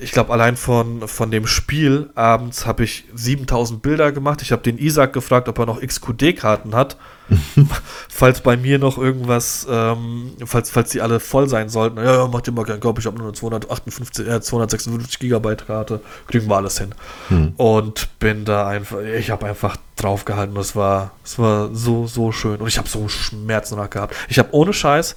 [0.00, 4.40] ich glaube, allein von, von dem Spiel abends habe ich 7000 Bilder gemacht.
[4.42, 6.96] Ich habe den Isaac gefragt, ob er noch XQD-Karten hat.
[8.08, 12.26] falls bei mir noch irgendwas, ähm, falls, falls die alle voll sein sollten, ja, ja
[12.26, 16.48] mach dir mal keinen Kopf, ich habe nur eine 258, äh, 256 Gigabyte Karte, kriegen
[16.48, 16.92] wir alles hin.
[17.28, 17.52] Hm.
[17.56, 22.56] Und bin da einfach, ich habe einfach draufgehalten, das war, das war so, so schön.
[22.56, 24.16] Und ich habe so Schmerzen danach gehabt.
[24.28, 25.14] Ich habe ohne Scheiß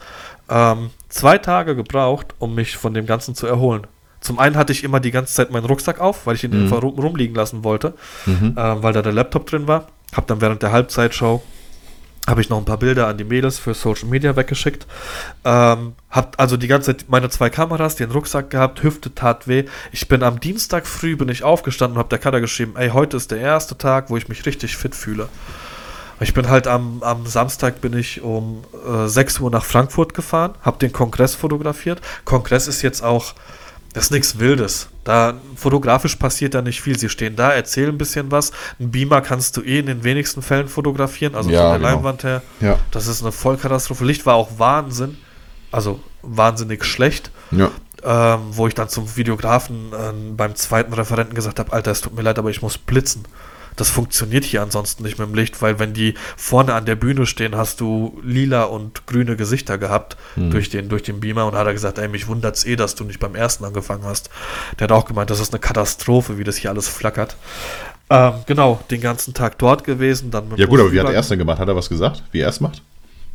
[0.49, 3.87] ähm, zwei Tage gebraucht, um mich von dem Ganzen zu erholen.
[4.23, 6.63] Zum einen hatte ich immer die ganze Zeit meinen Rucksack auf, weil ich ihn mhm.
[6.63, 7.93] einfach rum, rumliegen lassen wollte,
[8.25, 8.55] mhm.
[8.57, 9.87] äh, weil da der Laptop drin war.
[10.15, 11.43] Hab dann während der Halbzeitshow
[12.25, 14.87] habe ich noch ein paar Bilder an die Mädels für Social Media weggeschickt.
[15.43, 19.65] Ähm, hab also die ganze Zeit meine zwei Kameras, den Rucksack gehabt, Hüfte tat weh.
[19.91, 23.17] Ich bin am Dienstag früh bin ich aufgestanden und habe der Kader geschrieben, ey, heute
[23.17, 25.27] ist der erste Tag, wo ich mich richtig fit fühle.
[26.21, 30.53] Ich bin halt am, am Samstag bin ich um äh, 6 Uhr nach Frankfurt gefahren,
[30.61, 31.99] habe den Kongress fotografiert.
[32.23, 33.33] Kongress ist jetzt auch,
[33.93, 34.89] das ist nichts Wildes.
[35.03, 36.97] Da fotografisch passiert da nicht viel.
[36.97, 38.51] Sie stehen da, erzählen ein bisschen was.
[38.79, 41.91] Ein Beamer kannst du eh in den wenigsten Fällen fotografieren, also Ja, von der genau.
[41.91, 42.41] Leinwand her.
[42.59, 42.79] Ja.
[42.91, 44.03] Das ist eine Vollkatastrophe.
[44.03, 45.17] Licht war auch Wahnsinn,
[45.71, 47.31] also wahnsinnig schlecht.
[47.51, 47.69] Ja.
[48.05, 52.13] Ähm, wo ich dann zum Videografen ähm, beim zweiten Referenten gesagt habe, Alter, es tut
[52.13, 53.23] mir leid, aber ich muss blitzen.
[53.75, 57.25] Das funktioniert hier ansonsten nicht mit dem Licht, weil wenn die vorne an der Bühne
[57.25, 61.65] stehen, hast du lila und grüne Gesichter gehabt durch, den, durch den Beamer und hat
[61.65, 64.29] er gesagt, ey, mich wundert's eh, dass du nicht beim ersten angefangen hast.
[64.79, 67.35] Der hat auch gemeint, das ist eine Katastrophe, wie das hier alles flackert.
[68.09, 71.27] Ähm, genau, den ganzen Tag dort gewesen, dann Ja gut, aber wie hat er es
[71.29, 71.59] denn gemacht?
[71.59, 72.81] Hat er was gesagt, wie er es macht?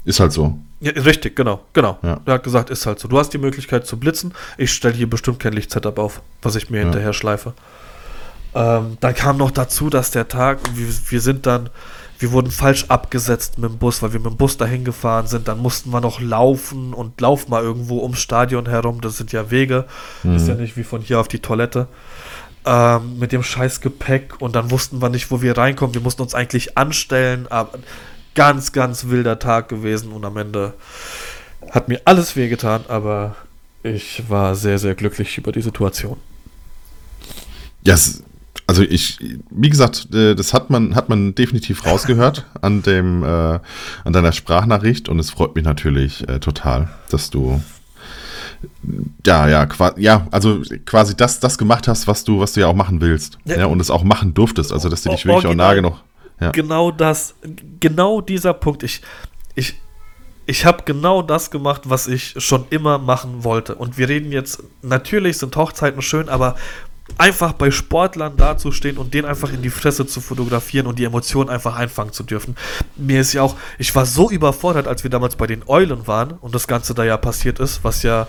[0.05, 0.57] Ist halt so.
[0.81, 1.99] ja, richtig, genau, genau.
[2.03, 2.21] Ja.
[2.25, 3.09] Er hat gesagt, ist halt so.
[3.09, 4.33] Du hast die Möglichkeit zu blitzen.
[4.57, 7.53] Ich stelle hier bestimmt kein Lichtsetup auf, was ich mir hinterher schleife.
[8.59, 11.71] Ähm, dann kam noch dazu, dass der Tag, wir, wir sind dann,
[12.19, 15.47] wir wurden falsch abgesetzt mit dem Bus, weil wir mit dem Bus dahin gefahren sind.
[15.47, 19.01] Dann mussten wir noch laufen und lauf mal irgendwo ums Stadion herum.
[19.01, 19.85] Das sind ja Wege.
[20.25, 21.87] Ist ja nicht wie von hier auf die Toilette.
[22.65, 25.95] Ähm, mit dem scheiß Gepäck und dann wussten wir nicht, wo wir reinkommen.
[25.95, 27.79] Wir mussten uns eigentlich anstellen, aber
[28.35, 30.75] ganz, ganz wilder Tag gewesen und am Ende
[31.71, 33.37] hat mir alles wehgetan, aber
[33.85, 36.19] ich war sehr, sehr glücklich über die Situation.
[37.85, 38.23] Ja, es,
[38.69, 39.19] also ich,
[39.51, 44.33] wie gesagt, äh, das hat man, hat man definitiv rausgehört an dem, äh, an deiner
[44.33, 47.63] Sprachnachricht und es freut mich natürlich äh, total, dass du
[49.25, 52.75] ja, ja, ja, also quasi das, das gemacht hast, was du, was du ja auch
[52.75, 53.39] machen willst.
[53.45, 53.59] Ja.
[53.59, 54.73] Ja, und es auch machen durftest.
[54.73, 55.77] Also, dass du dich wirklich auch nah original.
[55.77, 56.05] genug.
[56.41, 56.51] Ja.
[56.51, 57.35] Genau das,
[57.81, 58.83] genau dieser Punkt.
[58.83, 59.01] Ich,
[59.55, 59.75] ich,
[60.47, 63.77] ich habe genau das gemacht, was ich schon immer machen wollte.
[63.77, 66.57] Und wir reden jetzt, natürlich sind Hochzeiten schön, aber
[67.17, 71.51] einfach bei Sportlern dazustehen und den einfach in die Fresse zu fotografieren und die Emotionen
[71.51, 72.57] einfach einfangen zu dürfen.
[72.97, 76.33] Mir ist ja auch, ich war so überfordert, als wir damals bei den Eulen waren
[76.33, 78.27] und das Ganze da ja passiert ist, was ja,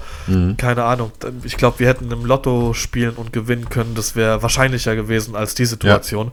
[0.57, 1.11] keine Ahnung,
[1.43, 3.95] ich glaube, wir hätten im Lotto spielen und gewinnen können.
[3.95, 6.31] Das wäre wahrscheinlicher gewesen als die Situation.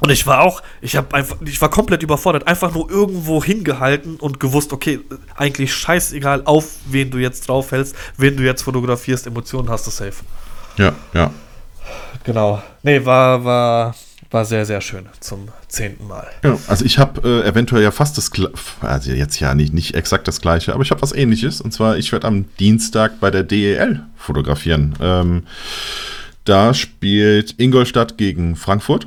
[0.00, 4.16] Und ich war auch, ich habe einfach, ich war komplett überfordert, einfach nur irgendwo hingehalten
[4.16, 5.00] und gewusst, okay,
[5.36, 10.16] eigentlich scheißegal, auf wen du jetzt draufhältst, wen du jetzt fotografierst, Emotionen hast du safe.
[10.76, 11.30] Ja, ja.
[12.24, 12.62] Genau.
[12.82, 13.94] Nee, war, war,
[14.30, 16.26] war sehr, sehr schön zum zehnten Mal.
[16.42, 16.58] Genau.
[16.66, 18.50] Also ich habe äh, eventuell ja fast das, Gla-
[18.80, 21.60] also jetzt ja nicht, nicht exakt das gleiche, aber ich habe was ähnliches.
[21.60, 24.94] Und zwar, ich werde am Dienstag bei der DEL fotografieren.
[25.00, 25.44] Ähm,
[26.44, 29.06] da spielt Ingolstadt gegen Frankfurt.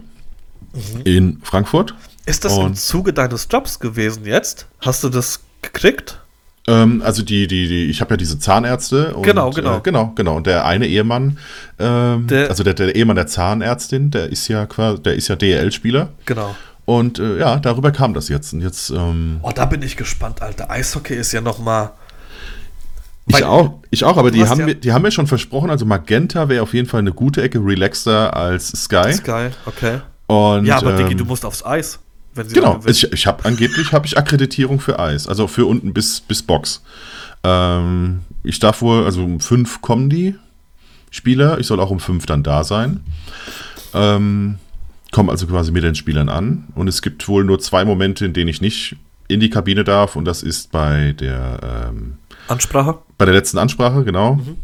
[1.04, 1.96] In Frankfurt.
[2.26, 4.68] Ist das im Und- Zuge deines Jobs gewesen jetzt?
[4.82, 6.20] Hast du das gekriegt?
[6.68, 9.16] Ähm, also die, die, die, ich habe ja diese Zahnärzte.
[9.16, 9.78] Und, Genau, genau.
[9.78, 10.36] Äh, genau, genau.
[10.38, 11.38] Und der eine Ehemann,
[11.80, 15.36] ähm, Der- also der, der Ehemann der Zahnärztin, der ist ja quasi, der ist ja
[15.36, 16.10] DEL-Spieler.
[16.26, 16.56] Genau.
[16.86, 18.54] Und äh, ja, darüber kam das jetzt.
[18.54, 20.70] Und jetzt, ähm, Oh, da bin ich gespannt, Alter.
[20.72, 21.92] Eishockey ist ja noch mal
[23.28, 25.86] Ich auch, ich auch, aber die haben, ja- mir, die haben mir schon versprochen, also
[25.86, 29.14] Magenta wäre auf jeden Fall eine gute Ecke relaxter als Sky.
[29.24, 30.00] geil, okay.
[30.26, 32.00] Und, Ja, aber Diggi, ähm, du musst aufs Eis.
[32.36, 36.44] Genau, ich, ich habe angeblich habe ich Akkreditierung für Eis, also für unten bis, bis
[36.44, 36.82] Box.
[37.44, 40.36] Ähm, ich darf wohl, also um fünf kommen die
[41.12, 43.02] Spieler, ich soll auch um fünf dann da sein.
[43.94, 44.60] Ähm,
[45.12, 48.34] komme also quasi mit den Spielern an und es gibt wohl nur zwei Momente, in
[48.34, 48.96] denen ich nicht
[49.28, 52.18] in die Kabine darf und das ist bei der ähm,
[52.48, 53.00] Ansprache?
[53.18, 54.36] bei der letzten Ansprache, genau.
[54.36, 54.58] Mhm.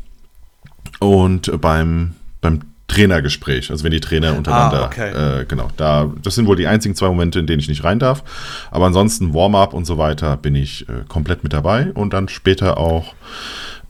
[1.00, 5.40] Und beim, beim Trainergespräch, also wenn die Trainer untereinander, Ah, okay.
[5.42, 8.00] äh, genau, da, das sind wohl die einzigen zwei Momente, in denen ich nicht rein
[8.00, 8.24] darf.
[8.72, 12.78] Aber ansonsten Warm-up und so weiter bin ich äh, komplett mit dabei und dann später
[12.78, 13.14] auch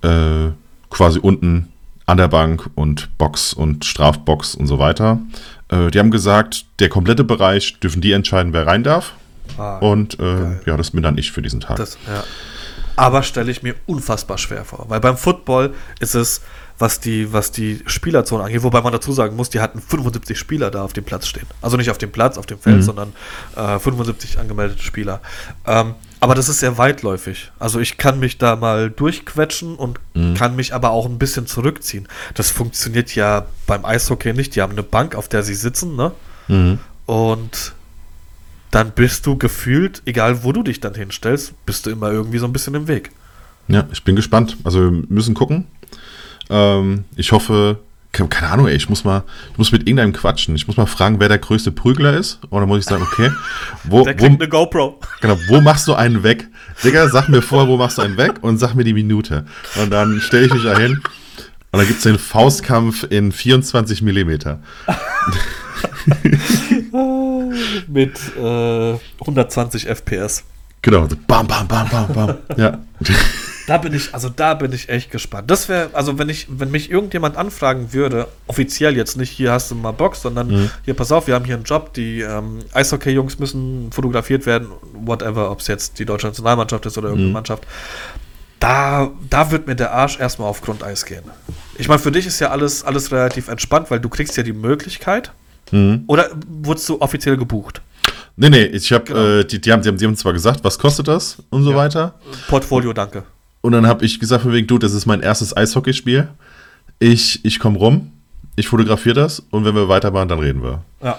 [0.01, 0.49] äh,
[0.89, 1.67] quasi unten
[2.05, 5.19] an der Bank und Box und Strafbox und so weiter.
[5.69, 9.13] Äh, die haben gesagt, der komplette Bereich dürfen die entscheiden, wer rein darf.
[9.57, 11.77] Ah, Und äh, ja, das bin dann ich für diesen Tag.
[11.77, 12.23] Das, ja.
[12.95, 14.85] Aber stelle ich mir unfassbar schwer vor.
[14.89, 16.41] Weil beim Football ist es,
[16.77, 20.71] was die, was die Spielerzone angeht, wobei man dazu sagen muss, die hatten 75 Spieler
[20.71, 21.47] da auf dem Platz stehen.
[21.61, 22.81] Also nicht auf dem Platz, auf dem Feld, Mhm.
[22.81, 23.13] sondern
[23.55, 25.21] äh, 75 angemeldete Spieler.
[25.65, 27.51] Ähm, aber das ist sehr weitläufig.
[27.59, 29.99] Also ich kann mich da mal durchquetschen und
[30.37, 32.07] kann mich aber auch ein bisschen zurückziehen.
[32.33, 34.55] Das funktioniert ja beim Eishockey nicht.
[34.55, 36.11] Die haben eine Bank, auf der sie sitzen, ne?
[36.47, 36.79] Mhm.
[37.05, 37.73] Und
[38.75, 42.45] dann bist du gefühlt, egal wo du dich dann hinstellst, bist du immer irgendwie so
[42.45, 43.09] ein bisschen im Weg.
[43.69, 44.57] Ja, ich bin gespannt.
[44.65, 45.65] Also wir müssen gucken.
[46.49, 47.79] Ähm, ich hoffe
[48.11, 50.55] keine Ahnung, ey, ich muss mal, ich muss mit irgendeinem quatschen.
[50.55, 52.39] Ich muss mal fragen, wer der größte Prügler ist.
[52.49, 53.29] Und dann muss ich sagen, okay,
[53.85, 54.99] wo, Der wo, kriegt eine GoPro.
[55.21, 56.47] genau, wo machst du einen weg?
[56.83, 59.45] Digga, sag mir vor, wo machst du einen weg und sag mir die Minute.
[59.81, 61.01] Und dann stelle ich mich da hin
[61.71, 64.61] und dann gibt es den Faustkampf in 24 Millimeter.
[67.87, 70.43] Mit äh, 120 FPS.
[70.81, 72.35] Genau, so bam, bam, bam, bam, bam.
[72.57, 72.79] Ja.
[73.67, 75.49] Da bin ich, also da bin ich echt gespannt.
[75.49, 79.71] Das wäre, also wenn ich, wenn mich irgendjemand anfragen würde, offiziell jetzt nicht, hier hast
[79.71, 80.69] du mal Box, sondern Mhm.
[80.83, 85.49] hier, pass auf, wir haben hier einen Job, die ähm, Eishockey-Jungs müssen fotografiert werden, whatever,
[85.49, 87.33] ob es jetzt die deutsche Nationalmannschaft ist oder irgendeine Mhm.
[87.33, 87.63] Mannschaft.
[88.59, 91.23] Da, da wird mir der Arsch erstmal auf Grundeis gehen.
[91.79, 94.53] Ich meine, für dich ist ja alles, alles relativ entspannt, weil du kriegst ja die
[94.53, 95.31] Möglichkeit.
[95.71, 96.03] Mhm.
[96.07, 96.29] Oder
[96.61, 97.81] wurdest du offiziell gebucht?
[98.37, 99.19] Nee, nee, ich habe, Genau.
[99.19, 101.71] äh, die, die, haben, die, haben, die haben zwar gesagt, was kostet das und so
[101.71, 101.77] Ja.
[101.77, 102.15] weiter.
[102.47, 103.23] Portfolio, danke.
[103.61, 106.27] Und dann habe ich gesagt, von wegen, du, das ist mein erstes Eishockeyspiel.
[106.99, 108.11] Ich, ich komme rum,
[108.55, 110.81] ich fotografiere das und wenn wir weitermachen, dann reden wir.
[111.01, 111.17] Ja.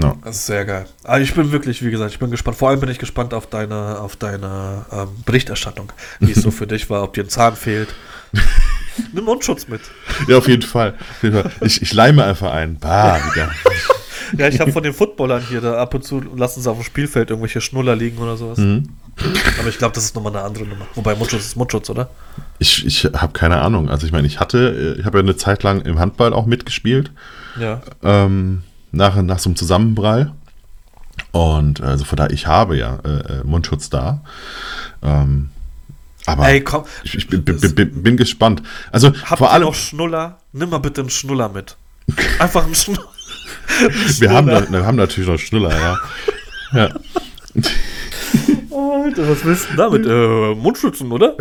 [0.00, 0.14] Ja.
[0.24, 0.86] Das ist sehr geil.
[1.04, 2.56] Also ich bin wirklich, wie gesagt, ich bin gespannt.
[2.58, 6.66] Vor allem bin ich gespannt auf deine, auf deine ähm, Berichterstattung, wie es so für
[6.66, 7.88] dich war, ob dir ein Zahn fehlt.
[9.12, 9.80] Nimm Mundschutz mit.
[10.28, 10.94] ja, auf jeden Fall.
[10.98, 11.50] Auf jeden Fall.
[11.60, 12.78] Ich, ich leime einfach ein.
[12.78, 13.50] Bah, wieder.
[14.36, 16.84] Ja, ich habe von den Footballern hier, da ab und zu lassen sie auf dem
[16.84, 18.58] Spielfeld irgendwelche Schnuller liegen oder sowas.
[18.58, 18.88] Mhm.
[19.58, 20.86] Aber ich glaube, das ist nochmal eine andere Nummer.
[20.94, 22.10] Wobei Mundschutz ist Mundschutz, oder?
[22.58, 23.88] Ich, ich habe keine Ahnung.
[23.88, 26.46] Also ich meine, ich hatte, äh, ich habe ja eine Zeit lang im Handball auch
[26.46, 27.12] mitgespielt.
[27.58, 27.80] Ja.
[28.02, 30.32] ähm, nach, nach so einem Zusammenprall.
[31.32, 34.22] Und also von daher, ich habe ja äh, äh, Mundschutz da.
[35.02, 35.50] Ähm,
[36.26, 36.84] aber Ey, komm.
[37.04, 38.62] ich, ich bin, bin, bin, bin gespannt.
[38.92, 40.38] Also Habt vor allem, noch Schnuller?
[40.52, 41.76] Nimm mal bitte einen Schnuller mit.
[42.38, 43.08] Einfach einen Schnuller.
[44.18, 45.98] wir haben, wir haben natürlich noch Schnuller, ja.
[46.72, 46.88] ja.
[48.76, 50.04] Alter, was willst du damit?
[50.04, 51.36] Äh, Mundschützen, oder?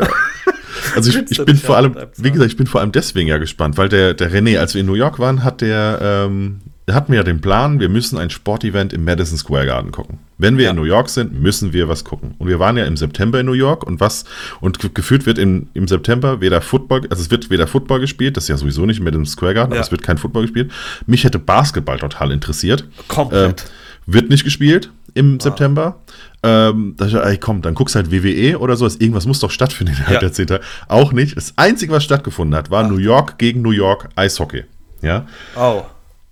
[0.95, 3.37] Also ich, ich bin vor auch allem, wie gesagt, ich bin vor allem deswegen ja
[3.37, 6.93] gespannt, weil der, der René, als wir in New York waren, hat der, ähm, der
[6.95, 10.19] hat mir ja den Plan, wir müssen ein Sportevent im Madison Square Garden gucken.
[10.37, 10.69] Wenn wir Ja.
[10.71, 12.35] in New York sind, müssen wir was gucken.
[12.37, 14.25] Und wir waren ja im September in New York und was,
[14.61, 18.37] und ge- gefühlt wird in, im September weder Football, also es wird weder Football gespielt,
[18.37, 19.79] das ist ja sowieso nicht im Madison Square Garden, Ja.
[19.79, 20.71] aber es wird kein Football gespielt.
[21.07, 22.87] Mich hätte Basketball total interessiert.
[23.07, 23.61] Komplett.
[23.61, 23.67] Ähm,
[24.13, 25.99] wird nicht gespielt im September.
[26.43, 28.85] Ähm, da ich, ey, komm, dann guckst halt WWE oder so.
[28.85, 30.19] Irgendwas muss doch stattfinden Ja.
[30.19, 30.63] der 10 Tage.
[30.87, 31.35] Auch nicht.
[31.35, 34.65] Das Einzige, was stattgefunden hat, war New York gegen New York Eishockey.
[35.01, 35.25] Ja.
[35.55, 35.81] Oh.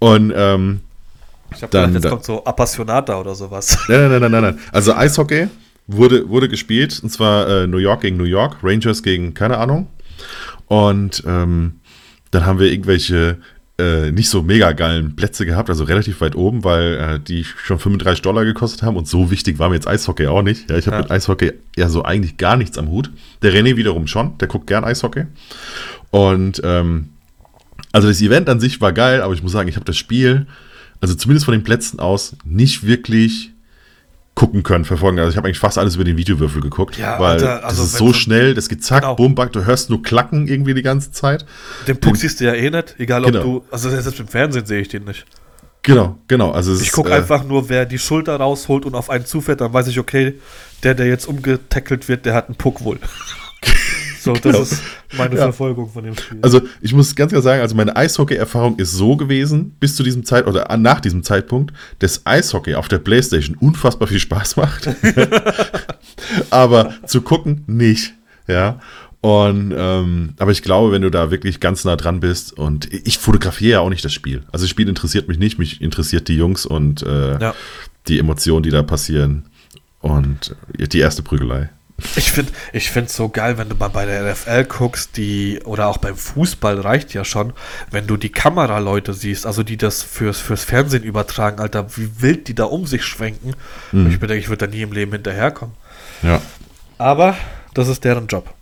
[0.03, 0.81] Und ähm,
[1.55, 3.77] Ich hab Dann- gedacht, jetzt dann- kommt so Appassionata oder sowas.
[3.87, 4.59] nein, nein, nein, nein, nein, nein.
[4.71, 5.47] Also Eishockey
[5.87, 6.99] wurde, wurde gespielt.
[7.03, 9.87] Und zwar äh, New York gegen New York, Rangers gegen keine Ahnung.
[10.67, 11.79] Und ähm,
[12.31, 13.37] dann haben wir irgendwelche
[13.79, 17.79] äh, nicht so mega geilen Plätze gehabt, also relativ weit oben, weil äh, die schon
[17.79, 20.69] 35 Dollar gekostet haben und so wichtig war mir jetzt Eishockey auch nicht.
[20.69, 21.01] Ja, ich habe Ja.
[21.03, 23.09] mit Eishockey ja so eigentlich gar nichts am Hut.
[23.41, 25.25] Der René wiederum schon, der guckt gern Eishockey.
[26.11, 27.09] Und ähm,
[27.93, 30.45] also das Event an sich war geil, aber ich muss sagen, ich habe das Spiel,
[30.99, 33.51] also zumindest von den Plätzen aus, nicht wirklich
[34.35, 35.19] gucken können, verfolgen.
[35.19, 37.91] Also ich habe eigentlich fast alles über den Videowürfel geguckt, Ja, weil Alter, also das
[37.91, 39.15] ist so schnell, das geht zack, Genau.
[39.15, 41.45] bumm, back, du hörst nur klacken irgendwie die ganze Zeit.
[41.87, 43.43] Den Puck siehst du ja eh nicht, egal ob Genau.
[43.43, 43.63] du.
[43.69, 45.25] Also selbst im Fernsehen sehe ich den nicht.
[45.83, 46.49] Genau, genau.
[46.51, 49.71] Also Ich gucke äh, einfach nur, wer die Schulter rausholt und auf einen zufährt, dann
[49.73, 50.39] weiß ich, okay,
[50.81, 52.97] der, der jetzt umgetackelt wird, der hat einen Puck wohl.
[54.23, 54.59] So, das Genau.
[54.61, 54.81] ist
[55.17, 55.41] meine Ja.
[55.43, 56.39] Verfolgung von dem Spiel.
[56.41, 60.23] Also ich muss ganz klar sagen, also meine Eishockey-Erfahrung ist so gewesen, bis zu diesem
[60.25, 64.89] Zeit oder nach diesem Zeitpunkt, dass Eishockey auf der Playstation unfassbar viel Spaß macht.
[66.49, 68.13] aber zu gucken nicht.
[68.47, 68.79] Ja.
[69.21, 73.17] Und ähm, aber ich glaube, wenn du da wirklich ganz nah dran bist und ich
[73.19, 74.43] fotografiere ja auch nicht das Spiel.
[74.51, 77.55] Also das Spiel interessiert mich nicht, mich interessiert die Jungs und äh, Ja.
[78.09, 79.45] die Emotionen, die da passieren.
[80.01, 81.69] Und äh, die erste Prügelei.
[82.15, 85.87] Ich finde ich find's so geil, wenn du mal bei der NFL guckst, die, oder
[85.87, 87.53] auch beim Fußball reicht ja schon,
[87.91, 92.47] wenn du die Kameraleute siehst, also die das fürs, fürs Fernsehen übertragen, Alter, wie wild
[92.47, 93.53] die da um sich schwenken.
[93.91, 94.07] Mhm.
[94.07, 95.75] Ich denke, ich würde da nie im Leben hinterherkommen.
[96.23, 96.41] Ja.
[96.97, 97.37] Aber
[97.73, 98.53] das ist deren Job.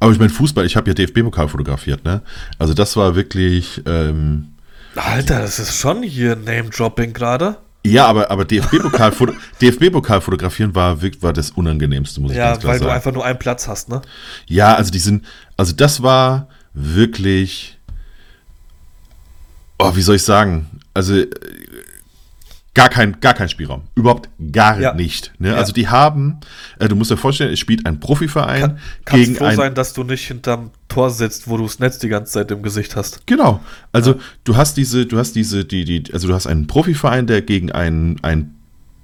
[0.00, 2.22] Aber ich meine, Fußball, ich habe ja DFB-Pokal fotografiert, ne?
[2.58, 4.54] Also das war wirklich, ähm,
[4.96, 7.56] Alter, das ist schon hier Name-Dropping gerade.
[7.86, 9.12] Ja, aber, aber DFB-Pokal
[9.60, 12.96] DFB-Pokal fotografieren war, war das Unangenehmste, muss ich Ja, ganz klar weil du sagen.
[12.96, 14.00] einfach nur einen Platz hast, ne?
[14.46, 15.24] Ja, also die sind,
[15.56, 17.78] also das war wirklich,
[19.78, 20.80] oh, wie soll ich sagen?
[20.94, 21.28] Also äh,
[22.74, 23.82] gar kein, gar kein Spielraum.
[23.94, 24.94] Überhaupt gar Ja.
[24.94, 25.32] nicht.
[25.38, 25.50] Ne?
[25.50, 25.54] Ja.
[25.54, 26.38] Also die haben,
[26.78, 29.74] äh, du musst dir vorstellen, es spielt ein Profiverein Kann, kannst gegen froh ein sein,
[29.74, 32.96] dass du nicht hinterm Tor sitzt, wo du das Netz die ganze Zeit im Gesicht
[32.96, 33.26] hast.
[33.26, 33.60] Genau.
[33.92, 37.42] Also du hast diese, du hast diese, die, die, also du hast einen Profiverein, der
[37.42, 38.56] gegen einen, einen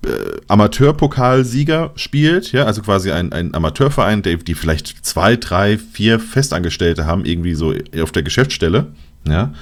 [0.05, 0.09] äh,
[0.49, 7.07] Amateurpokalsieger spielt, ja, also quasi ein, ein Amateurverein, der die vielleicht zwei, drei, vier Festangestellte
[7.07, 8.89] haben, irgendwie so auf der Geschäftsstelle,
[9.29, 9.53] Ja.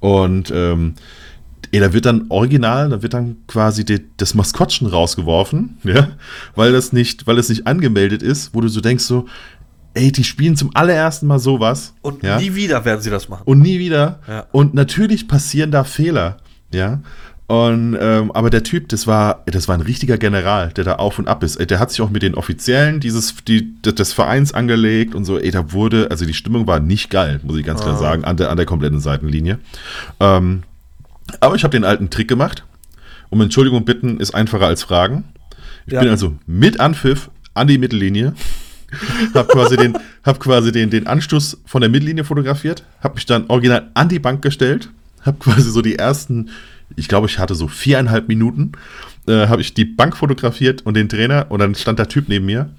[0.00, 0.94] Und ähm,
[1.72, 6.08] ey, da wird dann original, da wird dann quasi die, das Maskottchen rausgeworfen, ja,
[6.54, 9.26] weil das nicht, weil es nicht angemeldet ist, wo du so denkst so,
[9.94, 11.94] ey, die spielen zum allerersten Mal sowas.
[12.02, 12.38] Und ja?
[12.38, 13.42] nie wieder werden sie das machen.
[13.44, 14.20] Und nie wieder.
[14.28, 14.46] Ja.
[14.52, 16.36] Und natürlich passieren da Fehler,
[16.72, 17.00] ja.
[17.50, 21.18] Und, ähm, aber der Typ, das war, das war ein richtiger General, der da auf
[21.18, 21.58] und ab ist.
[21.70, 25.38] Der hat sich auch mit den Offiziellen dieses, die, des Vereins angelegt und so.
[25.38, 27.98] Ey, da wurde, also die Stimmung war nicht geil, muss ich ganz klar Ah.
[27.98, 29.58] sagen, an der, an der kompletten Seitenlinie.
[30.20, 30.62] Ähm,
[31.40, 32.64] aber ich habe den alten Trick gemacht.
[33.30, 35.24] Um Entschuldigung bitten ist einfacher als fragen.
[35.86, 36.00] Ich Ja.
[36.00, 38.34] bin also mit Anpfiff an die Mittellinie,
[39.34, 43.44] habe quasi, den, hab quasi den, den Anstoß von der Mittellinie fotografiert, habe mich dann
[43.48, 44.88] original an die Bank gestellt,
[45.22, 46.50] habe quasi so die ersten,
[46.96, 48.72] ich glaube, ich hatte so viereinhalb Minuten,
[49.26, 52.46] äh, habe ich die Bank fotografiert und den Trainer und dann stand der Typ neben
[52.46, 52.70] mir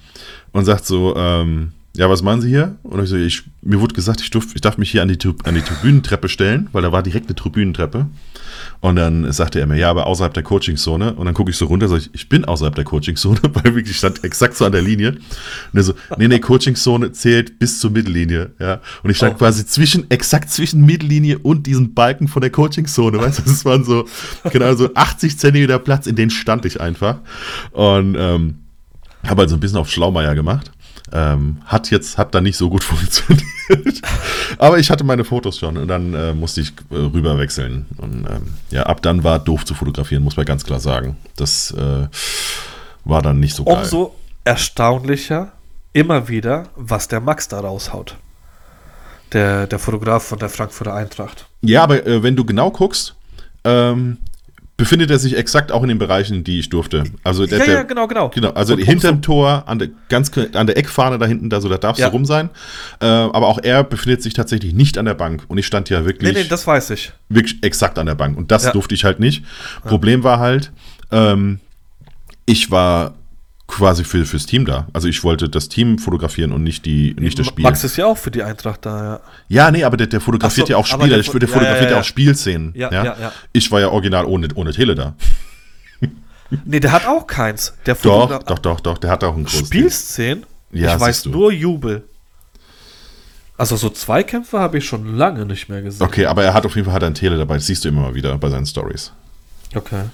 [0.51, 2.77] und sagt so, ähm, ja, was machen Sie hier?
[2.83, 5.17] Und ich so, ich, mir wurde gesagt, ich, durf, ich darf mich hier an die,
[5.43, 8.05] an die Tribünentreppe stellen, weil da war direkt eine Tribünentreppe.
[8.81, 11.13] Und dann sagte er mir, ja, aber außerhalb der Coachingzone.
[11.13, 13.97] Und dann gucke ich so runter, sage ich, ich bin außerhalb der Coachingzone, weil wirklich
[13.97, 15.09] stand exakt so an der Linie.
[15.11, 15.19] Und
[15.73, 18.51] er so, nee, nee, Coachingzone zählt bis zur Mittellinie.
[18.59, 18.81] Ja.
[19.03, 19.37] Und ich stand Oh.
[19.37, 23.17] quasi zwischen, exakt zwischen Mittellinie und diesen Balken von der Coachingzone.
[23.19, 24.05] Weißt du, das waren so,
[24.51, 27.17] genau so 80 Zentimeter Platz, in denen stand ich einfach.
[27.71, 28.55] Und ähm,
[29.27, 30.71] habe also ein bisschen auf Schlaumeier gemacht.
[31.12, 34.01] Ähm, hat jetzt, hat da nicht so gut funktioniert.
[34.57, 37.86] Aber ich hatte meine Fotos schon und dann äh, musste ich äh, rüber wechseln.
[37.97, 41.18] Und ähm, ja, ab dann war doof zu fotografieren, muss man ganz klar sagen.
[41.36, 42.07] Das äh,
[43.05, 43.78] war dann nicht so geil.
[43.78, 45.51] Umso erstaunlicher
[45.93, 48.16] immer wieder, was der Max da raushaut.
[49.34, 51.45] Der, der Fotograf von der Frankfurter Eintracht.
[51.62, 53.16] Ja, aber äh, wenn du genau guckst,
[53.64, 54.18] ähm,
[54.80, 57.03] befindet er sich exakt auch in den Bereichen, die ich durfte.
[57.23, 58.30] Also der, ja, ja, genau, genau.
[58.30, 61.59] Genau, also Und hinterm umso- Tor, an der, ganz an der Eckfahne da hinten, da
[61.59, 62.07] so, da darfst Ja.
[62.07, 62.49] du rum sein.
[63.01, 65.43] Äh, aber auch er befindet sich tatsächlich nicht an der Bank.
[65.49, 67.11] Und ich stand ja wirklich, Nee, nee, das weiß ich.
[67.27, 68.38] wirklich exakt an der Bank.
[68.38, 68.71] Und das Ja.
[68.71, 69.43] durfte ich halt nicht.
[69.84, 70.71] Problem war halt,
[71.11, 71.59] ähm,
[72.45, 73.15] ich war
[73.70, 74.88] quasi für, fürs Team da.
[74.93, 77.63] Also ich wollte das Team fotografieren und nicht, die, nicht das Spiel.
[77.63, 79.20] Max ist ja auch für die Eintracht da, ja.
[79.47, 81.88] Ja, nee, aber der, der fotografiert so, ja auch Spieler, der der, der fotografiert ja,
[81.88, 81.99] ja, ja.
[81.99, 82.74] auch Spielszenen.
[82.76, 83.32] Ja, Ja, ja, ja.
[83.53, 85.15] Ich war ja original ohne, ohne Tele da.
[86.65, 87.76] Nee, der hat auch keins.
[87.86, 90.47] Der Doch, doch, doch, doch, der hat auch ein großes Spielszenen?
[90.72, 91.30] Ja, ich weiß du.
[91.30, 92.05] nur Jubel.
[93.55, 96.03] Also so Zweikämpfe habe ich schon lange nicht mehr gesehen.
[96.03, 97.55] Okay, aber er hat auf jeden Fall hat er ein Tele dabei.
[97.55, 99.11] Das siehst du immer mal wieder bei seinen Stories.
[99.76, 100.05] Okay.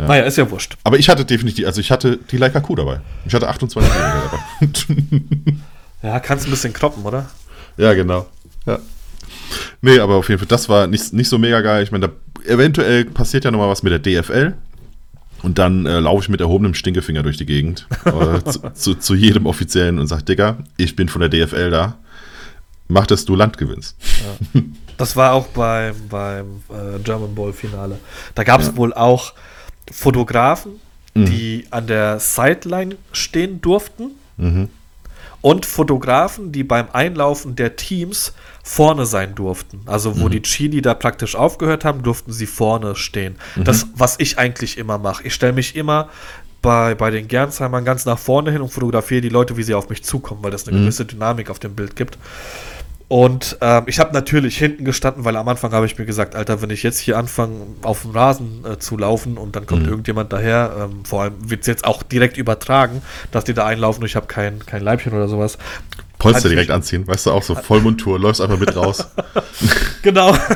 [0.00, 0.06] Ja.
[0.06, 0.76] Naja, ist ja wurscht.
[0.84, 3.00] Aber ich hatte definitiv, also ich hatte die Leica Q dabei.
[3.26, 4.30] Ich hatte 28 Millimeter
[4.60, 5.56] dabei.
[6.02, 7.28] Ja, kannst ein bisschen kroppen, oder?
[7.76, 8.26] ja, genau.
[8.64, 8.78] Ja.
[9.82, 11.82] Nee, aber auf jeden Fall, das war nicht, nicht so mega geil.
[11.82, 12.14] Ich meine, da,
[12.50, 14.54] eventuell passiert ja noch mal was mit der DFL.
[15.42, 19.14] Und dann äh, laufe ich mit erhobenem Stinkefinger durch die Gegend äh, zu, zu, zu
[19.14, 21.98] jedem Offiziellen und sage, Digga, ich bin von der DFL da.
[22.88, 23.96] Mach, dass du Land gewinnst.
[24.96, 27.98] Das war auch beim, beim äh, German Bowl Finale.
[28.34, 28.76] Da gab es Ja.
[28.76, 29.32] wohl auch
[29.90, 30.72] Fotografen,
[31.14, 31.24] Mhm.
[31.26, 34.68] die an der Sideline stehen durften Mhm.
[35.40, 39.80] und Fotografen, die beim Einlaufen der Teams vorne sein durften.
[39.86, 40.20] Also Mhm.
[40.20, 43.36] wo die Chili da praktisch aufgehört haben, durften sie vorne stehen.
[43.56, 43.64] Mhm.
[43.64, 45.24] Das, was ich eigentlich immer mache.
[45.26, 46.08] Ich stelle mich immer
[46.62, 49.88] bei, bei den Gernsheimern ganz nach vorne hin und fotografiere die Leute, wie sie auf
[49.88, 50.82] mich zukommen, weil das eine Mhm.
[50.82, 52.18] gewisse Dynamik auf dem Bild gibt.
[53.10, 56.62] Und ähm, ich habe natürlich hinten gestanden, weil am Anfang habe ich mir gesagt, Alter,
[56.62, 59.88] wenn ich jetzt hier anfange, auf dem Rasen äh, zu laufen und dann kommt Mhm.
[59.88, 63.02] irgendjemand daher, ähm, vor allem wird es jetzt auch direkt übertragen,
[63.32, 65.58] dass die da einlaufen und ich habe kein, kein Leibchen oder sowas.
[66.20, 69.04] Polster ich direkt anziehen, weißt du, auch so Vollmundtour, läufst einfach mit raus.
[70.02, 70.32] Genau.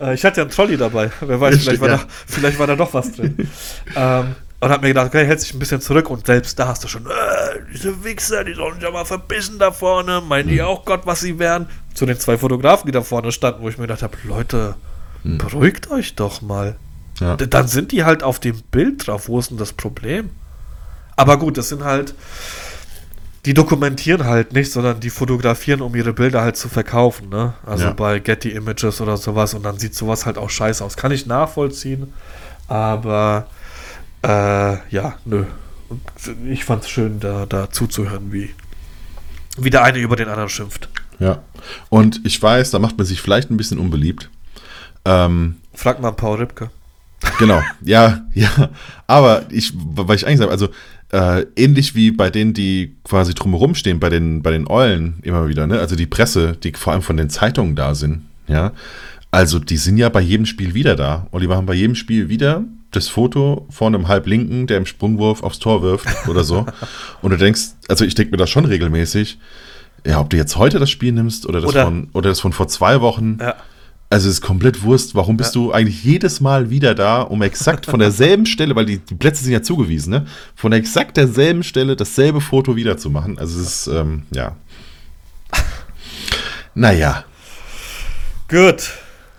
[0.00, 1.10] Äh, ich hatte ja einen Trolley dabei.
[1.20, 1.96] Wer weiß, Ja, vielleicht war, ja.
[1.96, 3.48] da, vielleicht war da doch was drin.
[3.96, 6.82] ähm, und hab mir gedacht, okay, hält sich ein bisschen zurück und selbst da hast
[6.84, 7.10] du schon, äh,
[7.72, 11.20] diese Wichser, die sollen sich ja mal verbissen da vorne, meinen die auch Gott, was
[11.20, 11.68] sie wären.
[11.94, 14.74] Zu den zwei Fotografen, die da vorne standen, wo ich mir gedacht habe, Leute,
[15.24, 16.76] beruhigt euch doch mal.
[17.20, 17.36] Ja.
[17.36, 19.28] Dann sind die halt auf dem Bild drauf.
[19.28, 20.28] Wo ist denn das Problem?
[21.16, 22.14] Aber gut, das sind halt.
[23.46, 27.54] Die dokumentieren halt nicht, sondern die fotografieren, um ihre Bilder halt zu verkaufen, ne?
[27.64, 27.92] Also Ja.
[27.92, 30.96] bei Getty Images oder sowas und dann sieht sowas halt auch scheiße aus.
[30.96, 32.12] Kann ich nachvollziehen,
[32.68, 33.46] aber
[34.22, 35.44] äh, ja, nö.
[35.88, 36.00] Und
[36.50, 38.50] Ich fand's schön, da, da zuzuhören, wie,
[39.56, 40.88] wie der eine über den anderen schimpft.
[41.18, 41.42] Ja.
[41.88, 44.28] Und ich weiß, da macht man sich vielleicht ein bisschen unbeliebt.
[45.04, 46.70] Ähm, Frag mal Paul Ripke.
[47.38, 48.70] genau, ja, ja.
[49.06, 50.68] Aber ich, weil ich eigentlich sage, also
[51.12, 55.48] äh, ähnlich wie bei denen, die quasi drumherum stehen, bei den, bei den Eulen immer
[55.48, 55.78] wieder, ne?
[55.78, 58.72] Also die Presse, die vor allem von den Zeitungen da sind, ja.
[59.30, 61.26] Also die sind ja bei jedem Spiel wieder da.
[61.30, 62.64] Und die machen bei jedem Spiel wieder
[62.96, 66.66] das Foto von einem Halblinken, der im Sprungwurf aufs Tor wirft oder so.
[67.22, 69.38] Und du denkst, also ich denke mir das schon regelmäßig,
[70.06, 72.52] ja, ob du jetzt heute das Spiel nimmst oder das, Oder- von, oder das von
[72.52, 73.54] vor zwei Wochen, Ja.
[74.08, 75.16] Also es ist komplett Wurst.
[75.16, 75.62] Warum bist Ja.
[75.62, 79.42] du eigentlich jedes Mal wieder da, um exakt von derselben Stelle, weil die, die Plätze
[79.42, 80.26] sind ja zugewiesen, ne?
[80.54, 83.36] Von exakt derselben Stelle dasselbe Foto wieder zu machen.
[83.36, 84.54] Also es ist, ähm, ja.
[86.74, 87.24] Naja,
[88.48, 88.92] Gut.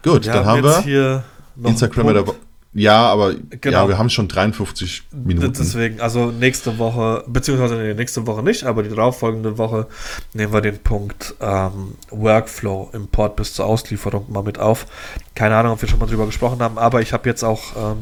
[0.04, 1.24] gut, dann haben wir hier
[1.56, 2.28] noch Instagram der.
[2.28, 2.36] Woche.
[2.78, 3.84] Ja, aber Genau.
[3.84, 5.54] ja, wir haben schon 53 Minuten.
[5.58, 9.88] Deswegen, also nächste Woche, beziehungsweise nee, nächste Woche nicht, aber die darauffolgende Woche
[10.34, 14.86] nehmen wir den Punkt ähm, Workflow, Import bis zur Auslieferung mal mit auf.
[15.34, 17.98] Keine Ahnung, ob wir schon mal drüber gesprochen haben, aber ich habe jetzt auch ähm,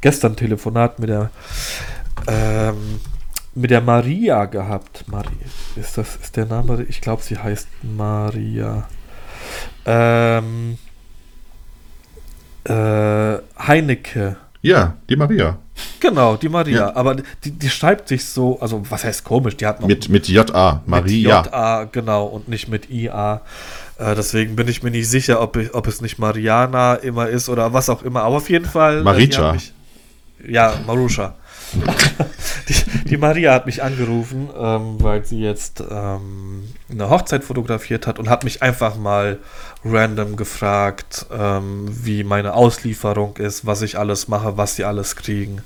[0.00, 1.30] gestern Telefonat mit der
[2.28, 3.00] ähm,
[3.56, 5.04] mit der Maria gehabt.
[5.08, 5.32] Maria,
[5.74, 6.84] ist das ist der Name?
[6.88, 8.88] Ich glaube, sie heißt Maria.
[9.84, 10.78] Ähm,
[12.64, 14.36] äh, Heinecke.
[14.62, 15.56] Ja, die Maria.
[16.00, 16.76] Genau, die Maria.
[16.88, 16.96] Ja.
[16.96, 19.56] Aber die, die schreibt sich so, also was heißt komisch?
[19.56, 21.38] Die hat noch Mit, mit JA, Maria.
[21.42, 23.40] mit JA, genau, und nicht mit IA.
[23.98, 27.48] Äh, deswegen bin ich mir nicht sicher, ob, ich, ob es nicht Mariana immer ist
[27.48, 28.22] oder was auch immer.
[28.22, 28.98] Aber auf jeden Fall.
[28.98, 29.52] äh, Maricha.
[29.54, 29.72] mich-
[30.46, 31.34] Ja, Marusha.
[32.68, 32.74] die,
[33.10, 38.28] die Maria hat mich angerufen, ähm, weil sie jetzt ähm, eine Hochzeit fotografiert hat und
[38.28, 39.38] hat mich einfach mal
[39.84, 45.62] random gefragt, ähm, wie meine Auslieferung ist, was ich alles mache, was sie alles kriegen,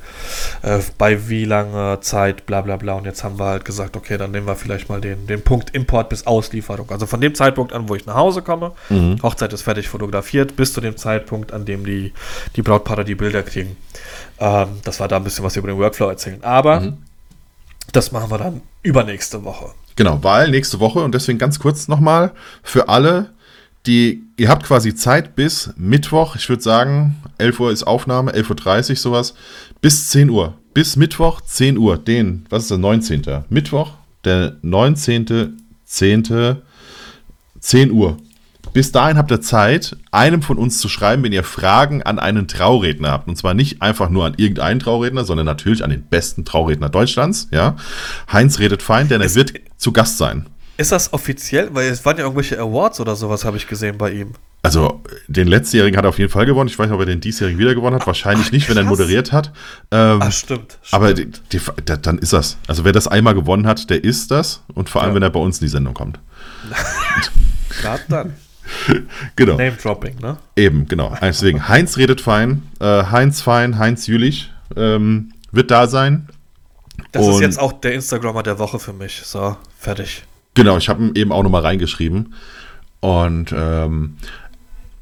[0.62, 2.94] äh, bei wie langer Zeit, bla bla bla.
[2.94, 5.70] Und jetzt haben wir halt gesagt, okay, dann nehmen wir vielleicht mal den, den Punkt
[5.74, 6.90] Import bis Auslieferung.
[6.90, 9.20] Also von dem Zeitpunkt an, wo ich nach Hause komme, Mhm.
[9.22, 12.12] Hochzeit ist fertig fotografiert, bis zu dem Zeitpunkt, an dem die,
[12.56, 13.76] die Brautpaare die Bilder kriegen.
[14.38, 16.42] Ähm, dass wir da ein bisschen was über den Workflow erzählen.
[16.44, 16.98] Aber Mhm.
[17.92, 19.72] das machen wir dann übernächste Woche.
[19.96, 22.32] Genau, weil nächste Woche und deswegen ganz kurz nochmal
[22.62, 23.30] für alle,
[23.86, 28.90] die, ihr habt quasi Zeit bis Mittwoch, ich würde sagen, 11 Uhr ist Aufnahme, 11.30
[28.90, 29.34] Uhr sowas,
[29.80, 30.54] bis 10 Uhr.
[30.72, 33.44] Bis Mittwoch, 10 Uhr, den, was ist der 19.
[33.48, 33.92] Mittwoch,
[34.24, 36.56] der 19.10.
[37.60, 38.16] 10 Uhr.
[38.74, 42.48] Bis dahin habt ihr Zeit, einem von uns zu schreiben, wenn ihr Fragen an einen
[42.48, 43.28] Trauredner habt.
[43.28, 47.48] Und zwar nicht einfach nur an irgendeinen Trauredner, sondern natürlich an den besten Trauredner Deutschlands.
[47.52, 47.76] Ja?
[48.32, 50.46] Heinz redet fein, denn er Es- wird zu Gast sein.
[50.76, 51.70] Ist das offiziell?
[51.72, 54.32] Weil es waren ja irgendwelche Awards oder sowas, habe ich gesehen bei ihm.
[54.62, 56.68] Also, den letztjährigen hat er auf jeden Fall gewonnen.
[56.68, 58.06] Ich weiß nicht, ob er den diesjährigen wieder gewonnen hat.
[58.08, 59.52] Wahrscheinlich Ach, nicht, wenn er moderiert hat.
[59.92, 60.78] Ähm, Ah, stimmt.
[60.90, 61.42] aber stimmt.
[61.52, 62.56] die, die, da- dann ist das.
[62.66, 64.62] Also, wer das einmal gewonnen hat, der ist das.
[64.74, 65.14] Und vor allem, Ja.
[65.16, 66.18] wenn er bei uns in die Sendung kommt.
[67.80, 68.34] Gerade dann.
[69.36, 69.56] Genau.
[69.56, 70.38] Name-Dropping, ne?
[70.56, 71.16] Eben, genau.
[71.22, 72.62] Deswegen, Heinz redet fein.
[72.80, 76.28] Äh, Heinz Fein, Heinz Jülich ähm, wird da sein.
[77.12, 79.22] Das ist Und- jetzt auch der Instagrammer der Woche für mich.
[79.24, 80.24] So, fertig.
[80.54, 82.34] Genau, ich habe ihn eben auch nochmal reingeschrieben.
[83.00, 84.16] Und ähm,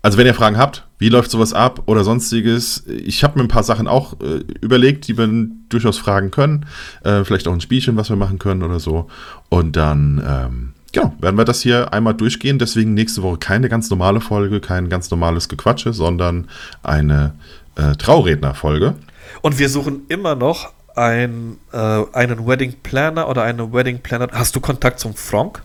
[0.01, 3.49] also wenn ihr Fragen habt, wie läuft sowas ab oder sonstiges, ich habe mir ein
[3.49, 5.29] paar Sachen auch äh, überlegt, die wir
[5.69, 6.67] durchaus fragen können.
[7.05, 9.09] Äh, vielleicht auch ein Spielchen, was wir machen können oder so.
[9.49, 12.59] Und dann, ähm, genau, werden wir das hier einmal durchgehen.
[12.59, 16.49] Deswegen nächste Woche keine ganz normale Folge, kein ganz normales Gequatsche, sondern
[16.83, 17.35] eine
[17.77, 18.95] äh, Trauredner-Folge.
[19.41, 21.77] Und wir suchen immer noch ein, äh,
[22.13, 24.29] einen Wedding Planner oder eine Wedding Planner.
[24.33, 25.63] Hast du Kontakt zum Frank?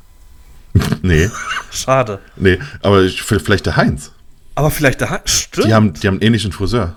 [1.01, 1.29] nee,
[1.71, 2.19] Schade.
[2.35, 4.11] nee, aber ich, vielleicht der Heinz.
[4.55, 5.67] Aber vielleicht der Ha- Stimmt.
[5.67, 6.95] Die haben, die haben einen ähnlichen Friseur.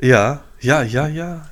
[0.00, 1.46] Ja, ja, ja, ja.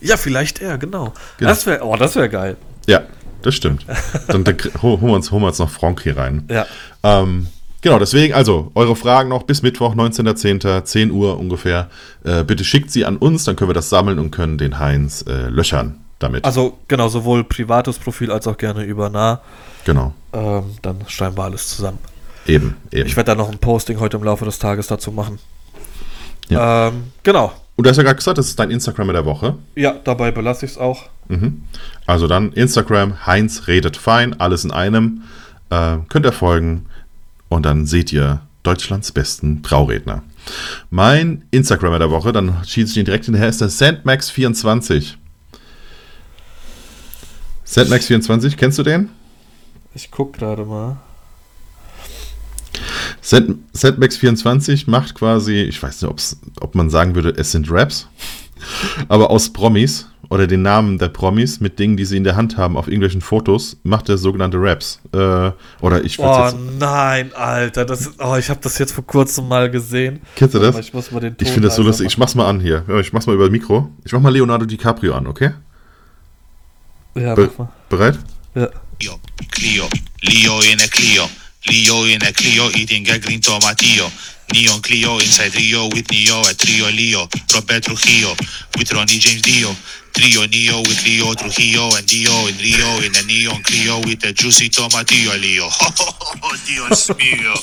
[0.00, 1.14] Ja, vielleicht er, genau.
[1.38, 1.50] Genau.
[1.50, 2.56] Das wäre, oh, das wäre geil.
[2.86, 3.02] Ja,
[3.42, 3.84] das stimmt.
[4.28, 6.44] Dann, dann holen wir uns, holen wir uns noch Frank hier rein.
[6.50, 6.66] Ja.
[7.02, 7.46] Ähm,
[7.80, 11.88] genau, deswegen, also, eure Fragen noch bis Mittwoch, 19.10., 10 Uhr ungefähr.
[12.24, 15.24] Äh, bitte schickt sie an uns, dann können wir das sammeln und können den Heinz
[15.28, 16.44] äh, löchern damit.
[16.44, 19.40] Also, genau, sowohl privates Profil als auch gerne über nah.
[19.84, 21.98] genau, Ähm, dann schreiben wir alles zusammen.
[22.46, 23.06] eben, eben.
[23.06, 25.38] Ich werde da noch ein Posting heute im Laufe des Tages dazu machen.
[26.48, 26.88] Ja.
[26.88, 27.52] Ähm, genau.
[27.76, 29.56] und du hast ja gerade gesagt, das ist dein Instagram der Woche.
[29.76, 31.04] Ja, dabei belasse ich es auch.
[31.28, 31.62] Mhm.
[32.06, 35.22] Also dann Instagram, Heinz redet fein, alles in einem.
[35.70, 36.86] Äh, könnt ihr folgen
[37.48, 40.22] und dann seht ihr Deutschlands besten Trauredner.
[40.90, 45.14] Mein Instagrammer der Woche, dann schieße ich ihn direkt hinterher, ist der Sandmax24.
[47.66, 49.10] Sandmax24, kennst du den?
[49.94, 50.96] Ich gucke gerade mal.
[53.20, 58.06] Sand- Sandmax24 macht quasi, ich weiß nicht, ob man sagen würde, es sind Raps,
[59.08, 62.56] aber aus Promis oder den Namen der Promis mit Dingen, die sie in der Hand
[62.56, 65.00] haben auf irgendwelchen Fotos, macht er sogenannte Raps.
[65.12, 66.56] Äh, oder ich Oh jetzt.
[66.78, 70.20] nein, Alter, das ist, oh, ich habe das jetzt vor kurzem mal gesehen.
[70.36, 70.76] Kennst du das?
[70.78, 72.06] Ich muss mal den Ich finde das so lustig.
[72.06, 72.84] Ich mach's mal an hier.
[73.00, 73.90] Ich mach's mal über das Mikro.
[74.04, 75.52] Ich mach mal Leonardo DiCaprio an, okay?
[77.14, 77.26] machen.
[77.26, 77.72] Ja, Be mach mal.
[77.88, 78.18] bereit?
[78.54, 78.68] Ja.
[78.98, 79.14] Clio,
[79.52, 79.84] Clio,
[80.22, 81.28] Leo in a Clio,
[81.66, 84.10] Leo in a Clio eating a green tomatillo.
[84.52, 88.34] Neon Clio inside Rio with Neo, a trio Leo, Robert Trujillo
[88.76, 89.74] with Ronnie James Dio.
[90.12, 94.32] Trio Neo with Leo Trujillo and Dio in Rio in a neon Clio with a
[94.32, 95.68] juicy tomatillo Leo.
[96.66, 97.54] Dios mío.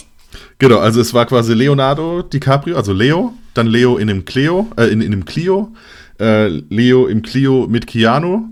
[0.57, 4.85] Genau, also es war quasi Leonardo DiCaprio, also Leo, dann Leo in einem Clio, äh,
[4.85, 5.73] in, in einem Clio,
[6.19, 8.47] äh, Leo im Clio mit Keanu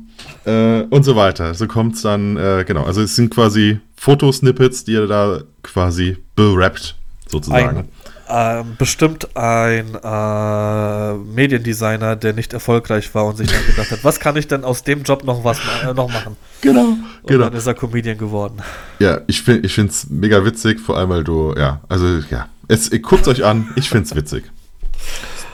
[0.46, 1.54] äh, und so weiter.
[1.54, 6.18] So kommt es dann, äh, genau, also es sind quasi Fotosnippets, die er da quasi
[6.36, 6.96] berappt,
[7.28, 7.78] sozusagen.
[7.78, 7.90] Ein,
[8.34, 14.20] äh, bestimmt ein äh, Mediendesigner, der nicht erfolgreich war und sich dann gedacht hat, was
[14.20, 16.36] kann ich denn aus dem Job noch was äh, noch machen?
[16.62, 17.46] Genau, Und genau.
[17.46, 18.58] dann ist er Comedian geworden.
[19.00, 22.90] Ja, ich finde ich es mega witzig, vor allem weil du, ja, also ja, es,
[23.02, 24.46] guckt euch an, ich finde es witzig.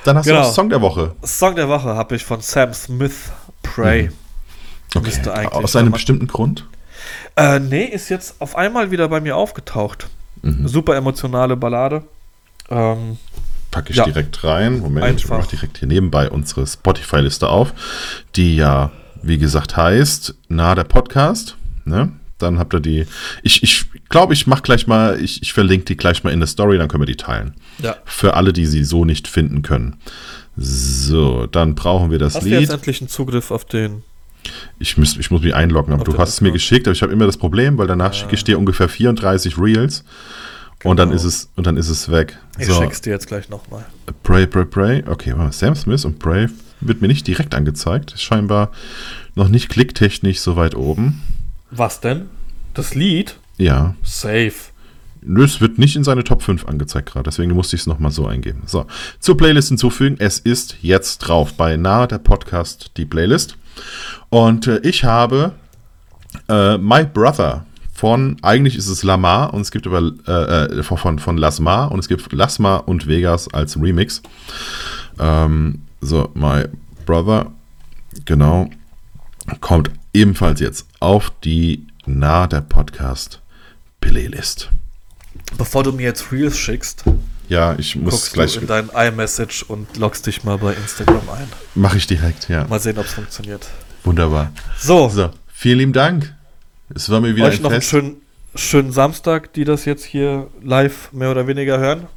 [0.05, 0.41] Dann hast Genau.
[0.41, 1.15] du noch Song der Woche.
[1.23, 4.03] Song der Woche habe ich von Sam Smith, Pray.
[4.95, 5.01] Mhm.
[5.01, 5.47] Okay.
[5.51, 6.65] Aus einem bestimmten Grund?
[7.35, 10.07] Äh, nee, ist jetzt auf einmal wieder bei mir aufgetaucht.
[10.41, 10.67] Mhm.
[10.67, 12.03] Super emotionale Ballade.
[12.69, 13.17] Ähm,
[13.71, 14.05] Packe ich Ja.
[14.05, 14.79] direkt rein.
[14.79, 15.37] Moment, ich Einfach.
[15.39, 17.73] mache direkt hier nebenbei unsere Spotify-Liste auf,
[18.35, 18.91] die ja,
[19.21, 21.55] wie gesagt, heißt, na, der Podcast.
[21.85, 22.11] Ne?
[22.39, 23.05] Dann habt ihr die.
[23.43, 26.47] Ich ich glaube, ich mache gleich mal, ich, ich verlinke die gleich mal in der
[26.47, 27.53] Story, dann können wir die teilen.
[27.79, 27.95] ja.
[28.05, 29.97] Für alle, die sie so nicht finden können.
[30.57, 32.69] So, dann brauchen wir das Hast du jetzt Lied.
[32.71, 34.03] endlich einen Zugriff auf den?
[34.79, 37.11] Ich muss, ich muss mich einloggen, aber du hast es mir geschickt, aber ich habe
[37.11, 40.03] immer das Problem, weil danach schicke ich dir ungefähr 34 Reels
[40.83, 41.15] und dann Genau.
[41.19, 42.37] ist es und dann ist es weg.
[42.57, 43.85] Ich so, schick's dir jetzt gleich nochmal.
[44.23, 45.03] Pray, Pray, Pray.
[45.07, 46.47] Okay, warte mal, Sam Smith und Pray
[46.81, 48.13] wird mir nicht direkt angezeigt.
[48.13, 48.71] Ist scheinbar
[49.35, 51.21] noch nicht klicktechnisch so weit oben.
[51.71, 52.29] Was denn?
[52.73, 53.37] Das Lied?
[53.57, 54.53] Ja, Safe.
[55.21, 58.11] Nö, es wird nicht in seine Top 5 angezeigt gerade, deswegen musste ich es nochmal
[58.11, 58.61] so eingeben.
[58.65, 58.85] So,
[59.19, 60.15] zur Playlist hinzufügen.
[60.17, 63.57] Es ist jetzt drauf bei Nahe der Podcast die Playlist.
[64.29, 65.51] Und äh, ich habe
[66.47, 67.65] äh, My Brother
[67.99, 71.99] von, eigentlich ist es Lamar und es gibt aber äh, äh, von, von Lasmar und
[71.99, 74.21] es gibt Lasmar und Vegas als Remix.
[75.19, 76.63] Ähm, so, My
[77.05, 77.51] Brother,
[78.23, 78.69] genau,
[79.59, 83.41] kommt ebenfalls jetzt auf die Nahe der Podcast
[83.99, 84.69] Playlist.
[85.57, 87.03] Bevor du mir jetzt Reels schickst,
[87.49, 88.53] Ja, ich muss guckst gleich.
[88.53, 91.47] du in dein iMessage und loggst dich mal bei Instagram ein.
[91.75, 92.65] Mache ich direkt, ja.
[92.65, 93.67] Mal sehen, ob es funktioniert.
[94.05, 94.53] Wunderbar.
[94.79, 96.33] So, So, vielen lieben Dank.
[96.93, 97.91] Es war mir wieder euch ein noch einen Fest.
[97.91, 98.21] schönen,
[98.55, 102.07] schönen Samstag, die das jetzt hier live mehr oder weniger hören.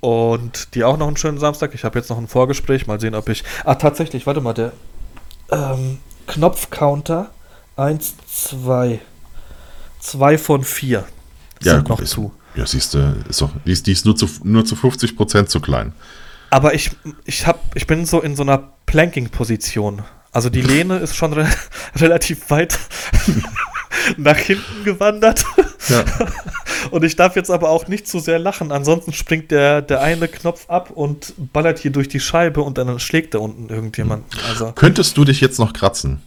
[0.00, 1.74] Und die auch noch einen schönen Samstag.
[1.74, 2.86] Ich habe jetzt noch ein Vorgespräch.
[2.86, 3.44] Mal sehen, ob ich.
[3.64, 4.72] Ah, tatsächlich, warte mal, der
[5.50, 7.30] ähm, Knopfcounter
[7.76, 9.00] 1, 2.
[10.00, 11.04] 2 von 4.
[11.62, 12.32] Ja, guck, noch ist, zu.
[12.56, 15.50] ja, siehst du, ist doch, die ist, die ist nur zu, nur zu 50 Prozent
[15.50, 15.92] zu klein.
[16.50, 16.90] Aber ich,
[17.24, 20.02] ich, hab, ich bin so in so einer Planking-Position.
[20.32, 21.46] Also die Lehne ist schon re
[21.96, 22.76] relativ weit
[24.16, 25.44] nach hinten gewandert.
[25.88, 26.04] Ja.
[26.90, 28.72] Und ich darf jetzt aber auch nicht zu sehr lachen.
[28.72, 32.98] Ansonsten springt der, der eine Knopf ab und ballert hier durch die Scheibe und dann
[32.98, 34.24] schlägt da unten irgendjemand.
[34.48, 36.20] Also, Könntest du dich jetzt noch kratzen?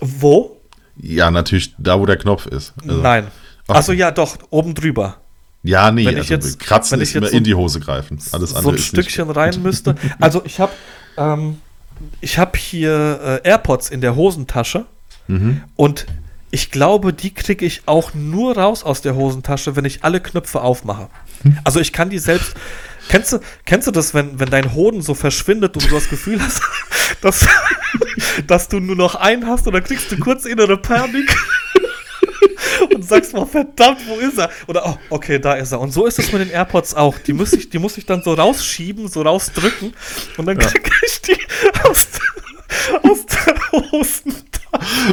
[0.00, 0.56] wo?
[0.98, 2.74] Ja, natürlich da, wo der Knopf ist.
[2.86, 3.26] Also- Nein.
[3.68, 3.74] Ach.
[3.76, 5.16] Also ja, doch, oben drüber.
[5.62, 7.54] Ja, nee, Wenn ich also jetzt- kratzen wenn ich ist jetzt immer so- in die
[7.54, 8.18] Hose greifen.
[8.32, 9.96] Alles so andere ein ist Stückchen rein müsste.
[10.20, 10.72] Also ich habe
[11.16, 11.60] ähm,
[12.20, 14.84] ich habe hier äh, AirPods in der Hosentasche
[15.28, 15.62] mhm.
[15.74, 16.06] und
[16.56, 20.62] ich glaube, die kriege ich auch nur raus aus der Hosentasche, wenn ich alle Knöpfe
[20.62, 21.10] aufmache.
[21.64, 22.54] Also ich kann die selbst.
[23.10, 26.40] Kennst du, kennst du das, wenn, wenn dein Hoden so verschwindet und du das Gefühl
[26.40, 26.62] hast,
[27.20, 27.46] dass,
[28.46, 31.36] dass du nur noch einen hast und dann kriegst du kurz innere Panik
[32.94, 34.48] und sagst mal, verdammt, wo ist er?
[34.66, 35.80] Oder, oh, okay, da ist er.
[35.80, 37.18] Und so ist es mit den AirPods auch.
[37.18, 39.92] Die muss ich, die muss ich dann so rausschieben, so rausdrücken
[40.38, 41.38] und dann kriege ich die
[41.82, 42.06] aus,
[43.02, 44.55] aus der Hosentasche.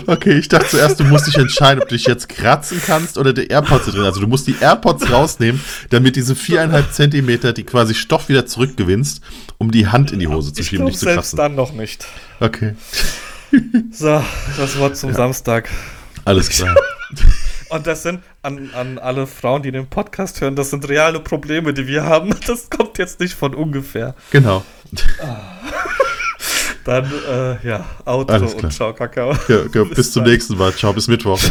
[0.08, 3.34] Okay, ich dachte zuerst, du musst dich entscheiden, ob du dich jetzt kratzen kannst oder
[3.34, 4.04] die AirPods drin.
[4.04, 9.22] Also du musst die AirPods rausnehmen, damit diese viereinhalb Zentimeter, die quasi Stoff wieder zurückgewinnst,
[9.58, 11.38] um die Hand in die Hose zu Ich schieben, glaube nicht zu selbst kratzen.
[11.38, 12.06] dann noch nicht.
[12.40, 12.76] Okay,
[13.92, 14.24] So,
[14.58, 15.70] das Wort zum Samstag.
[16.26, 16.76] alles klar.
[17.70, 21.74] Und das sind an, an alle Frauen, die den Podcast hören, das sind reale Probleme,
[21.74, 22.36] die wir haben.
[22.46, 24.14] Das kommt jetzt nicht von ungefähr.
[24.32, 24.64] Genau.
[26.84, 27.86] Dann, äh, ja,
[28.56, 28.66] klar.
[28.66, 29.34] und ciao, Kakao.
[29.48, 30.74] Ja, ja, bis zum nächsten Mal.
[30.74, 31.40] Ciao, bis Mittwoch.